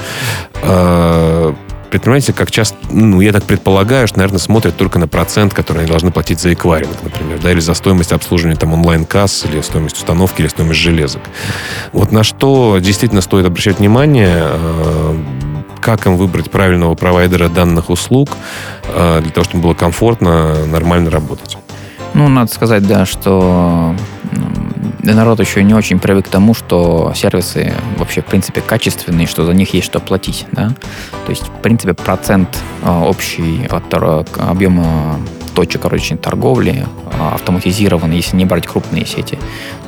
Предприниматели, 1.96 2.32
как 2.32 2.50
часто, 2.50 2.76
ну, 2.90 3.22
я 3.22 3.32
так 3.32 3.44
предполагаю, 3.44 4.06
что, 4.06 4.18
наверное, 4.18 4.38
смотрят 4.38 4.76
только 4.76 4.98
на 4.98 5.08
процент, 5.08 5.54
который 5.54 5.78
они 5.78 5.88
должны 5.88 6.10
платить 6.10 6.38
за 6.38 6.52
эквайринг, 6.52 6.94
например, 7.02 7.40
да, 7.42 7.50
или 7.50 7.60
за 7.60 7.72
стоимость 7.72 8.12
обслуживания 8.12 8.54
там 8.54 8.74
онлайн-касс, 8.74 9.46
или 9.46 9.62
стоимость 9.62 9.96
установки, 9.96 10.42
или 10.42 10.48
стоимость 10.48 10.78
железок. 10.78 11.22
Вот 11.94 12.12
на 12.12 12.22
что 12.22 12.76
действительно 12.80 13.22
стоит 13.22 13.46
обращать 13.46 13.78
внимание, 13.78 14.42
э, 14.42 15.16
как 15.80 16.04
им 16.04 16.18
выбрать 16.18 16.50
правильного 16.50 16.94
провайдера 16.94 17.48
данных 17.48 17.88
услуг 17.88 18.28
э, 18.84 19.20
для 19.22 19.30
того, 19.30 19.44
чтобы 19.44 19.62
было 19.62 19.74
комфортно, 19.74 20.66
нормально 20.66 21.08
работать? 21.08 21.56
Ну, 22.12 22.28
надо 22.28 22.52
сказать, 22.52 22.86
да, 22.86 23.06
что 23.06 23.96
народ 25.14 25.40
еще 25.40 25.62
не 25.62 25.74
очень 25.74 25.98
привык 25.98 26.26
к 26.26 26.28
тому, 26.28 26.54
что 26.54 27.12
сервисы 27.14 27.72
вообще, 27.96 28.22
в 28.22 28.26
принципе, 28.26 28.60
качественные, 28.60 29.26
что 29.26 29.44
за 29.44 29.52
них 29.52 29.74
есть 29.74 29.86
что 29.86 30.00
платить, 30.00 30.46
да. 30.52 30.74
То 31.26 31.30
есть, 31.30 31.42
в 31.42 31.62
принципе, 31.62 31.94
процент 31.94 32.48
а, 32.82 33.04
общий 33.04 33.66
от 33.66 33.92
объема 34.38 35.18
точек, 35.54 35.82
короче, 35.82 36.16
торговли 36.16 36.84
а, 37.18 37.34
автоматизированный, 37.34 38.16
если 38.16 38.36
не 38.36 38.44
брать 38.44 38.66
крупные 38.66 39.06
сети, 39.06 39.38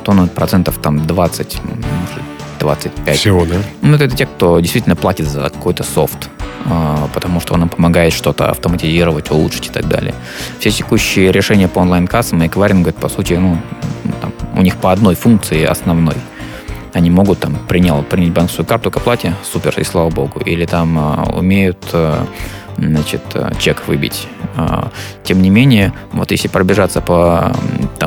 то 0.03 0.13
ну, 0.13 0.27
процентов 0.27 0.79
там 0.79 1.05
20, 1.05 1.61
может, 1.65 2.38
25. 2.59 3.17
Всего, 3.17 3.45
да? 3.45 3.55
Ну, 3.81 3.95
это 3.95 4.09
те, 4.09 4.25
кто 4.25 4.59
действительно 4.59 4.95
платит 4.95 5.27
за 5.27 5.49
какой-то 5.49 5.83
софт, 5.83 6.29
а, 6.65 7.07
потому 7.13 7.39
что 7.39 7.53
он 7.53 7.63
им 7.63 7.69
помогает 7.69 8.13
что-то 8.13 8.49
автоматизировать, 8.49 9.31
улучшить 9.31 9.67
и 9.67 9.69
так 9.69 9.87
далее. 9.87 10.13
Все 10.59 10.71
текущие 10.71 11.31
решения 11.31 11.67
по 11.67 11.79
онлайн-кассам 11.79 12.43
и 12.43 12.47
эквайрингу, 12.47 12.89
это, 12.89 12.99
по 12.99 13.09
сути, 13.09 13.33
ну, 13.33 13.57
там, 14.21 14.33
у 14.55 14.61
них 14.61 14.75
по 14.77 14.91
одной 14.91 15.15
функции 15.15 15.63
основной. 15.63 16.15
Они 16.93 17.09
могут 17.09 17.39
там 17.39 17.55
принял, 17.67 18.01
принять 18.03 18.31
банковскую 18.31 18.65
карту 18.65 18.91
к 18.91 18.97
оплате, 18.97 19.35
супер, 19.43 19.73
и 19.77 19.83
слава 19.83 20.09
богу. 20.09 20.39
Или 20.39 20.65
там 20.65 20.97
э, 20.97 21.37
умеют 21.37 21.77
э, 21.93 22.25
значит, 22.77 23.21
чек 23.59 23.87
выбить. 23.87 24.27
А, 24.55 24.89
тем 25.23 25.41
не 25.41 25.49
менее, 25.49 25.93
вот 26.11 26.31
если 26.31 26.47
пробежаться 26.47 27.01
по 27.01 27.53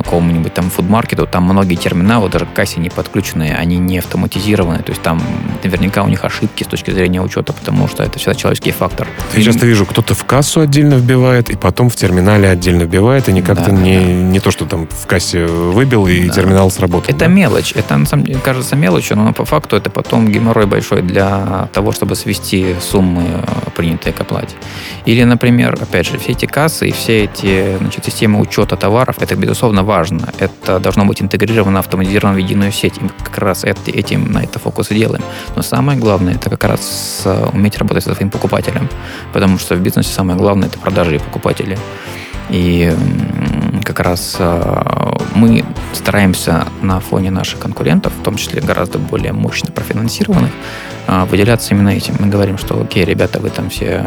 какому-нибудь 0.01 0.53
там 0.53 0.69
фудмаркету, 0.69 1.27
там 1.27 1.43
многие 1.43 1.75
терминалы, 1.75 2.29
даже 2.29 2.45
к 2.45 2.53
кассе 2.53 2.79
не 2.79 2.89
подключенные, 2.89 3.55
они 3.55 3.77
не 3.77 3.99
автоматизированы, 3.99 4.79
то 4.79 4.91
есть 4.91 5.01
там 5.01 5.21
наверняка 5.63 6.03
у 6.03 6.07
них 6.07 6.23
ошибки 6.25 6.63
с 6.63 6.67
точки 6.67 6.91
зрения 6.91 7.21
учета, 7.21 7.53
потому 7.53 7.87
что 7.87 8.03
это 8.03 8.19
всегда 8.19 8.35
человеческий 8.35 8.71
фактор. 8.71 9.07
Я 9.35 9.43
часто 9.43 9.65
вижу, 9.65 9.85
кто-то 9.85 10.13
в 10.13 10.25
кассу 10.25 10.61
отдельно 10.61 10.95
вбивает, 10.95 11.49
и 11.49 11.55
потом 11.55 11.89
в 11.89 11.95
терминале 11.95 12.49
отдельно 12.49 12.83
вбивает, 12.83 13.29
и 13.29 13.33
не 13.33 13.41
как-то 13.41 13.71
да, 13.71 13.71
не, 13.71 13.97
да. 13.97 14.03
не 14.03 14.39
то, 14.39 14.51
что 14.51 14.65
там 14.65 14.87
в 14.87 15.05
кассе 15.07 15.45
выбил, 15.45 16.07
и 16.07 16.27
да. 16.27 16.33
терминал 16.33 16.71
сработал. 16.71 17.09
Это 17.09 17.25
да? 17.25 17.27
мелочь, 17.27 17.73
это 17.75 17.97
на 17.97 18.05
самом 18.05 18.25
деле 18.25 18.39
кажется 18.39 18.75
мелочью, 18.75 19.17
но 19.17 19.33
по 19.33 19.45
факту 19.45 19.75
это 19.75 19.89
потом 19.89 20.29
геморрой 20.29 20.65
большой 20.65 21.01
для 21.01 21.69
того, 21.73 21.91
чтобы 21.91 22.15
свести 22.15 22.75
суммы, 22.81 23.23
э, 23.23 23.69
принятые 23.75 24.13
к 24.13 24.21
оплате. 24.21 24.55
Или, 25.05 25.23
например, 25.23 25.77
опять 25.81 26.07
же, 26.07 26.17
все 26.17 26.31
эти 26.31 26.45
кассы 26.45 26.89
и 26.89 26.91
все 26.91 27.25
эти 27.25 27.77
значит, 27.77 28.05
системы 28.05 28.39
учета 28.39 28.75
товаров, 28.77 29.17
это, 29.19 29.35
безусловно, 29.35 29.82
важно. 29.83 30.29
Это 30.39 30.79
должно 30.79 31.05
быть 31.05 31.21
интегрировано, 31.21 31.79
автоматизировано 31.79 32.35
в 32.35 32.39
единую 32.39 32.71
сеть. 32.71 32.97
И 32.97 33.03
мы 33.03 33.09
как 33.23 33.37
раз 33.37 33.63
этим 33.63 34.31
на 34.31 34.43
это 34.43 34.59
фокус 34.59 34.91
и 34.91 34.95
делаем. 34.95 35.23
Но 35.55 35.61
самое 35.61 35.99
главное, 35.99 36.35
это 36.35 36.49
как 36.49 36.63
раз 36.63 37.21
э, 37.25 37.49
уметь 37.53 37.77
работать 37.77 38.03
со 38.03 38.15
своим 38.15 38.29
покупателем. 38.29 38.89
Потому 39.33 39.57
что 39.57 39.75
в 39.75 39.79
бизнесе 39.79 40.13
самое 40.13 40.37
главное– 40.37 40.67
это 40.69 40.79
продажи 40.79 41.15
и 41.15 41.19
покупатели. 41.19 41.77
И 42.49 42.93
как 43.83 43.99
раз 43.99 44.35
э, 44.39 45.13
мы 45.35 45.63
стараемся 45.93 46.67
на 46.81 46.99
фоне 46.99 47.31
наших 47.31 47.59
конкурентов, 47.59 48.13
в 48.13 48.23
том 48.23 48.35
числе 48.35 48.61
гораздо 48.61 48.99
более 48.99 49.33
мощно 49.33 49.71
профинансированных, 49.71 50.51
э, 51.07 51.25
выделяться 51.25 51.73
именно 51.73 51.89
этим. 51.89 52.15
Мы 52.19 52.27
говорим, 52.27 52.57
что 52.57 52.81
окей, 52.81 53.05
ребята, 53.05 53.39
вы 53.39 53.49
там 53.49 53.69
все 53.69 54.05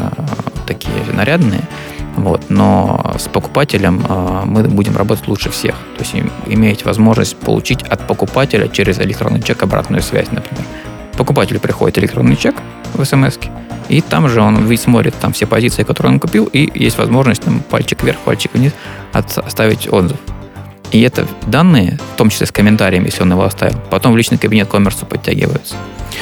такие 0.67 0.93
нарядные, 1.13 1.61
вот, 2.17 2.49
но 2.49 3.15
с 3.17 3.27
покупателем 3.27 4.05
э, 4.07 4.41
мы 4.45 4.63
будем 4.63 4.97
работать 4.97 5.27
лучше 5.27 5.49
всех. 5.49 5.75
То 5.97 6.03
есть 6.03 6.15
иметь 6.47 6.85
возможность 6.85 7.37
получить 7.37 7.83
от 7.83 8.05
покупателя 8.07 8.67
через 8.67 8.99
электронный 8.99 9.41
чек 9.41 9.63
обратную 9.63 10.01
связь, 10.01 10.31
например. 10.31 10.65
покупателю 11.17 11.59
приходит 11.59 11.97
электронный 11.99 12.35
чек 12.35 12.55
в 12.93 13.03
смс 13.05 13.37
и 13.89 14.01
там 14.01 14.27
же 14.27 14.41
он 14.41 14.77
смотрит 14.77 15.15
там 15.15 15.31
все 15.33 15.47
позиции, 15.47 15.83
которые 15.83 16.13
он 16.13 16.19
купил, 16.19 16.45
и 16.51 16.69
есть 16.77 16.97
возможность 16.97 17.43
там 17.43 17.61
пальчик 17.61 18.03
вверх, 18.03 18.17
пальчик 18.19 18.53
вниз 18.53 18.73
оставить 19.13 19.91
отзыв. 19.91 20.17
И 20.91 21.01
это 21.01 21.27
данные, 21.47 21.99
в 22.13 22.17
том 22.17 22.29
числе 22.29 22.45
с 22.47 22.51
комментариями, 22.51 23.05
если 23.05 23.23
он 23.23 23.31
его 23.31 23.43
оставил, 23.43 23.79
потом 23.89 24.13
в 24.13 24.17
личный 24.17 24.37
кабинет 24.37 24.67
коммерсу 24.67 25.05
подтягиваются. 25.05 25.75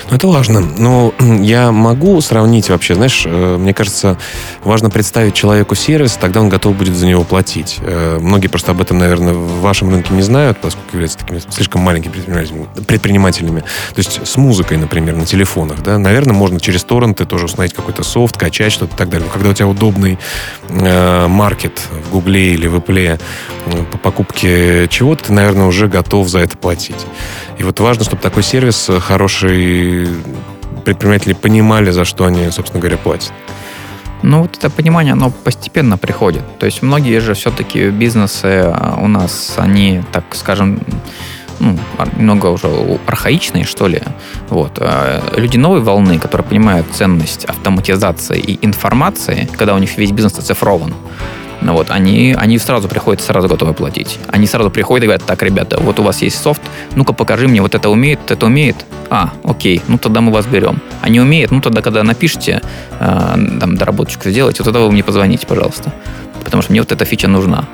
Ну, 0.10 0.16
это 0.16 0.28
важно. 0.28 0.60
Но 0.60 1.14
я 1.20 1.72
могу 1.72 2.20
сравнить 2.22 2.70
вообще, 2.70 2.96
знаешь, 2.96 3.24
э, 3.26 3.58
мне 3.58 3.74
кажется, 3.74 4.18
важно 4.64 4.90
представить 4.90 5.34
человеку 5.34 5.76
сервис, 5.76 6.18
тогда 6.20 6.42
он 6.42 6.50
готов 6.50 6.76
будет 6.76 6.96
за 6.96 7.08
него 7.08 7.24
платить. 7.24 7.78
Э, 7.82 8.20
многие 8.20 8.48
просто 8.48 8.72
об 8.72 8.82
этом, 8.82 8.98
наверное, 8.98 9.34
в 9.34 9.62
вашем 9.62 9.90
рынке 9.90 10.14
не 10.14 10.22
знают, 10.22 10.58
поскольку 10.60 10.90
являются 10.94 11.20
такими 11.20 11.42
слишком 11.50 11.82
маленькими 11.82 12.14
предпринимателями. 12.88 13.62
То 13.62 13.98
есть 13.98 14.26
с 14.26 14.38
музыкой, 14.38 14.78
например, 14.78 15.16
на 15.16 15.26
телефонах, 15.26 15.82
да, 15.84 15.98
наверное, 15.98 16.34
можно 16.34 16.60
через 16.60 16.84
торренты 16.84 17.26
тоже 17.26 17.46
установить 17.46 17.74
какой-то 17.74 18.04
софт, 18.04 18.38
качать 18.38 18.72
что-то 18.72 18.96
и 18.96 18.98
так 18.98 19.10
далее. 19.10 19.28
Но 19.28 19.34
когда 19.34 19.50
у 19.50 19.54
тебя 19.54 19.68
удобный 19.68 20.18
э, 20.70 21.28
маркет 21.28 21.82
в 22.08 22.12
Гугле 22.12 22.54
или 22.54 22.68
в 22.68 22.76
Apple 22.76 23.20
по 23.92 23.98
покупке 23.98 24.88
чего-то, 24.90 25.26
ты, 25.26 25.34
наверное, 25.34 25.66
уже 25.66 25.88
готов 25.88 26.28
за 26.30 26.40
это 26.40 26.58
платить. 26.58 27.06
И 27.58 27.64
вот 27.64 27.80
важно, 27.80 28.04
чтобы 28.04 28.22
такой 28.22 28.44
сервис 28.44 28.90
хороший 29.00 30.08
предприниматели 30.84 31.34
понимали, 31.34 31.92
за 31.92 32.06
что 32.06 32.26
они, 32.26 32.50
собственно 32.52 32.80
говоря, 32.80 32.98
платят. 32.98 33.32
Ну, 34.24 34.42
вот 34.42 34.58
это 34.58 34.70
понимание, 34.70 35.14
оно 35.14 35.30
постепенно 35.30 35.98
приходит. 35.98 36.44
То 36.58 36.66
есть 36.66 36.82
многие 36.82 37.20
же 37.20 37.34
все-таки 37.34 37.90
бизнесы 37.90 38.64
а, 38.66 38.98
у 39.00 39.08
нас, 39.08 39.54
они, 39.58 40.04
так 40.12 40.24
скажем, 40.34 40.80
ну, 41.60 41.78
немного 42.18 42.48
уже 42.48 42.68
архаичные, 43.06 43.66
что 43.66 43.88
ли. 43.88 44.02
Вот. 44.50 44.78
А, 44.80 45.22
люди 45.36 45.58
новой 45.58 45.82
волны, 45.82 46.18
которые 46.18 46.48
понимают 46.48 46.88
ценность 46.92 47.46
автоматизации 47.46 48.40
и 48.40 48.66
информации, 48.66 49.48
когда 49.58 49.76
у 49.76 49.78
них 49.78 49.98
весь 49.98 50.12
бизнес 50.12 50.40
оцифрован, 50.40 50.94
вот, 51.74 51.92
они, 51.92 52.36
они 52.38 52.58
сразу 52.58 52.88
приходят, 52.88 53.22
сразу 53.22 53.48
готовы 53.48 53.74
платить. 53.74 54.20
Они 54.28 54.48
сразу 54.48 54.70
приходят 54.70 55.04
и 55.04 55.08
говорят, 55.08 55.26
так, 55.26 55.42
ребята, 55.44 55.80
вот 55.80 56.00
у 56.00 56.04
вас 56.04 56.22
есть 56.22 56.42
софт, 56.42 56.62
ну-ка 56.96 57.14
покажи 57.14 57.48
мне, 57.48 57.62
вот 57.62 57.76
это 57.76 57.90
умеет, 57.90 58.20
это 58.30 58.46
умеет. 58.46 58.86
А, 59.10 59.34
окей, 59.44 59.82
ну 59.88 59.98
тогда 59.98 60.22
мы 60.22 60.32
вас 60.32 60.46
берем. 60.46 60.82
А 61.02 61.10
не 61.10 61.20
умеет, 61.20 61.52
ну 61.52 61.62
тогда, 61.62 61.82
когда 61.82 62.04
напишите, 62.04 62.62
э, 63.00 63.36
там, 63.60 63.78
доработочку 63.78 64.30
сделайте, 64.30 64.64
вот 64.64 64.66
тогда 64.66 64.80
вы 64.80 64.92
мне 64.92 65.04
позвоните, 65.04 65.48
пожалуйста 65.48 65.94
потому 66.46 66.64
что 66.64 66.72
мне 66.72 66.82
вот 66.82 66.92
эта 66.92 67.04
фича 67.04 67.28
нужна. 67.28 67.66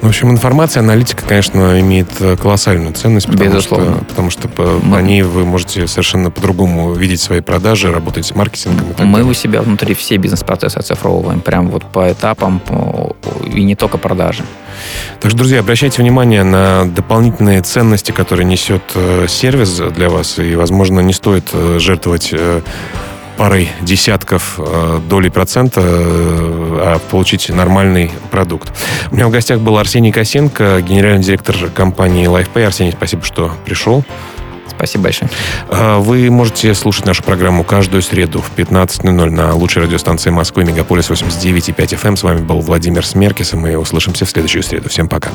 В 0.00 0.06
общем, 0.06 0.30
информация, 0.30 0.80
аналитика, 0.80 1.24
конечно, 1.26 1.80
имеет 1.80 2.08
э, 2.20 2.36
колоссальную 2.36 2.92
ценность, 2.94 3.26
потому 3.26 3.50
Безусловно. 3.50 3.96
что, 3.96 4.04
потому 4.04 4.30
что 4.30 4.48
по 4.48 4.62
Мы... 4.82 4.96
они 4.96 5.22
вы 5.22 5.44
можете 5.44 5.86
совершенно 5.88 6.30
по-другому 6.30 6.92
видеть 6.94 7.20
свои 7.20 7.40
продажи, 7.40 7.90
работать 7.92 8.26
с 8.26 8.34
маркетингом 8.34 8.90
и 8.90 8.94
так 8.94 9.06
Мы 9.06 9.18
далее. 9.18 9.30
у 9.30 9.34
себя 9.34 9.62
внутри 9.62 9.94
все 9.94 10.16
бизнес-процессы 10.16 10.78
оцифровываем, 10.78 11.40
прям 11.40 11.68
вот 11.68 11.84
по 11.84 12.12
этапам, 12.12 12.60
по... 12.60 13.16
и 13.44 13.64
не 13.64 13.74
только 13.74 13.98
продажи. 13.98 14.44
Так 15.20 15.30
что, 15.30 15.38
друзья, 15.38 15.60
обращайте 15.60 16.00
внимание 16.00 16.42
на 16.44 16.84
дополнительные 16.84 17.62
ценности, 17.62 18.12
которые 18.12 18.46
несет 18.46 18.82
э, 18.94 19.26
сервис 19.28 19.80
для 19.94 20.08
вас, 20.08 20.38
и, 20.38 20.54
возможно, 20.54 21.00
не 21.00 21.12
стоит 21.12 21.48
э, 21.52 21.78
жертвовать 21.78 22.32
парой 23.40 23.70
десятков 23.80 24.56
э, 24.58 25.00
долей 25.08 25.30
процента, 25.30 25.80
э, 25.82 25.86
а 25.86 26.98
получить 27.10 27.48
нормальный 27.48 28.10
продукт. 28.30 28.70
У 29.10 29.14
меня 29.14 29.28
в 29.28 29.30
гостях 29.30 29.60
был 29.60 29.78
Арсений 29.78 30.12
Косенко, 30.12 30.82
генеральный 30.82 31.22
директор 31.22 31.56
компании 31.74 32.28
LifePay. 32.28 32.66
Арсений, 32.66 32.92
спасибо, 32.92 33.24
что 33.24 33.50
пришел. 33.64 34.04
Спасибо 34.68 35.04
большое. 35.04 35.30
Э, 35.70 35.96
вы 35.96 36.30
можете 36.30 36.74
слушать 36.74 37.06
нашу 37.06 37.22
программу 37.22 37.64
каждую 37.64 38.02
среду 38.02 38.42
в 38.42 38.54
15.00 38.54 39.30
на 39.30 39.54
лучшей 39.54 39.84
радиостанции 39.84 40.28
Москвы 40.28 40.64
Мегаполис 40.64 41.08
89.5 41.08 41.74
FM. 41.74 42.16
С 42.16 42.22
вами 42.22 42.42
был 42.42 42.60
Владимир 42.60 43.06
Смеркис, 43.06 43.54
и 43.54 43.56
мы 43.56 43.74
услышимся 43.78 44.26
в 44.26 44.28
следующую 44.28 44.62
среду. 44.62 44.90
Всем 44.90 45.08
пока. 45.08 45.30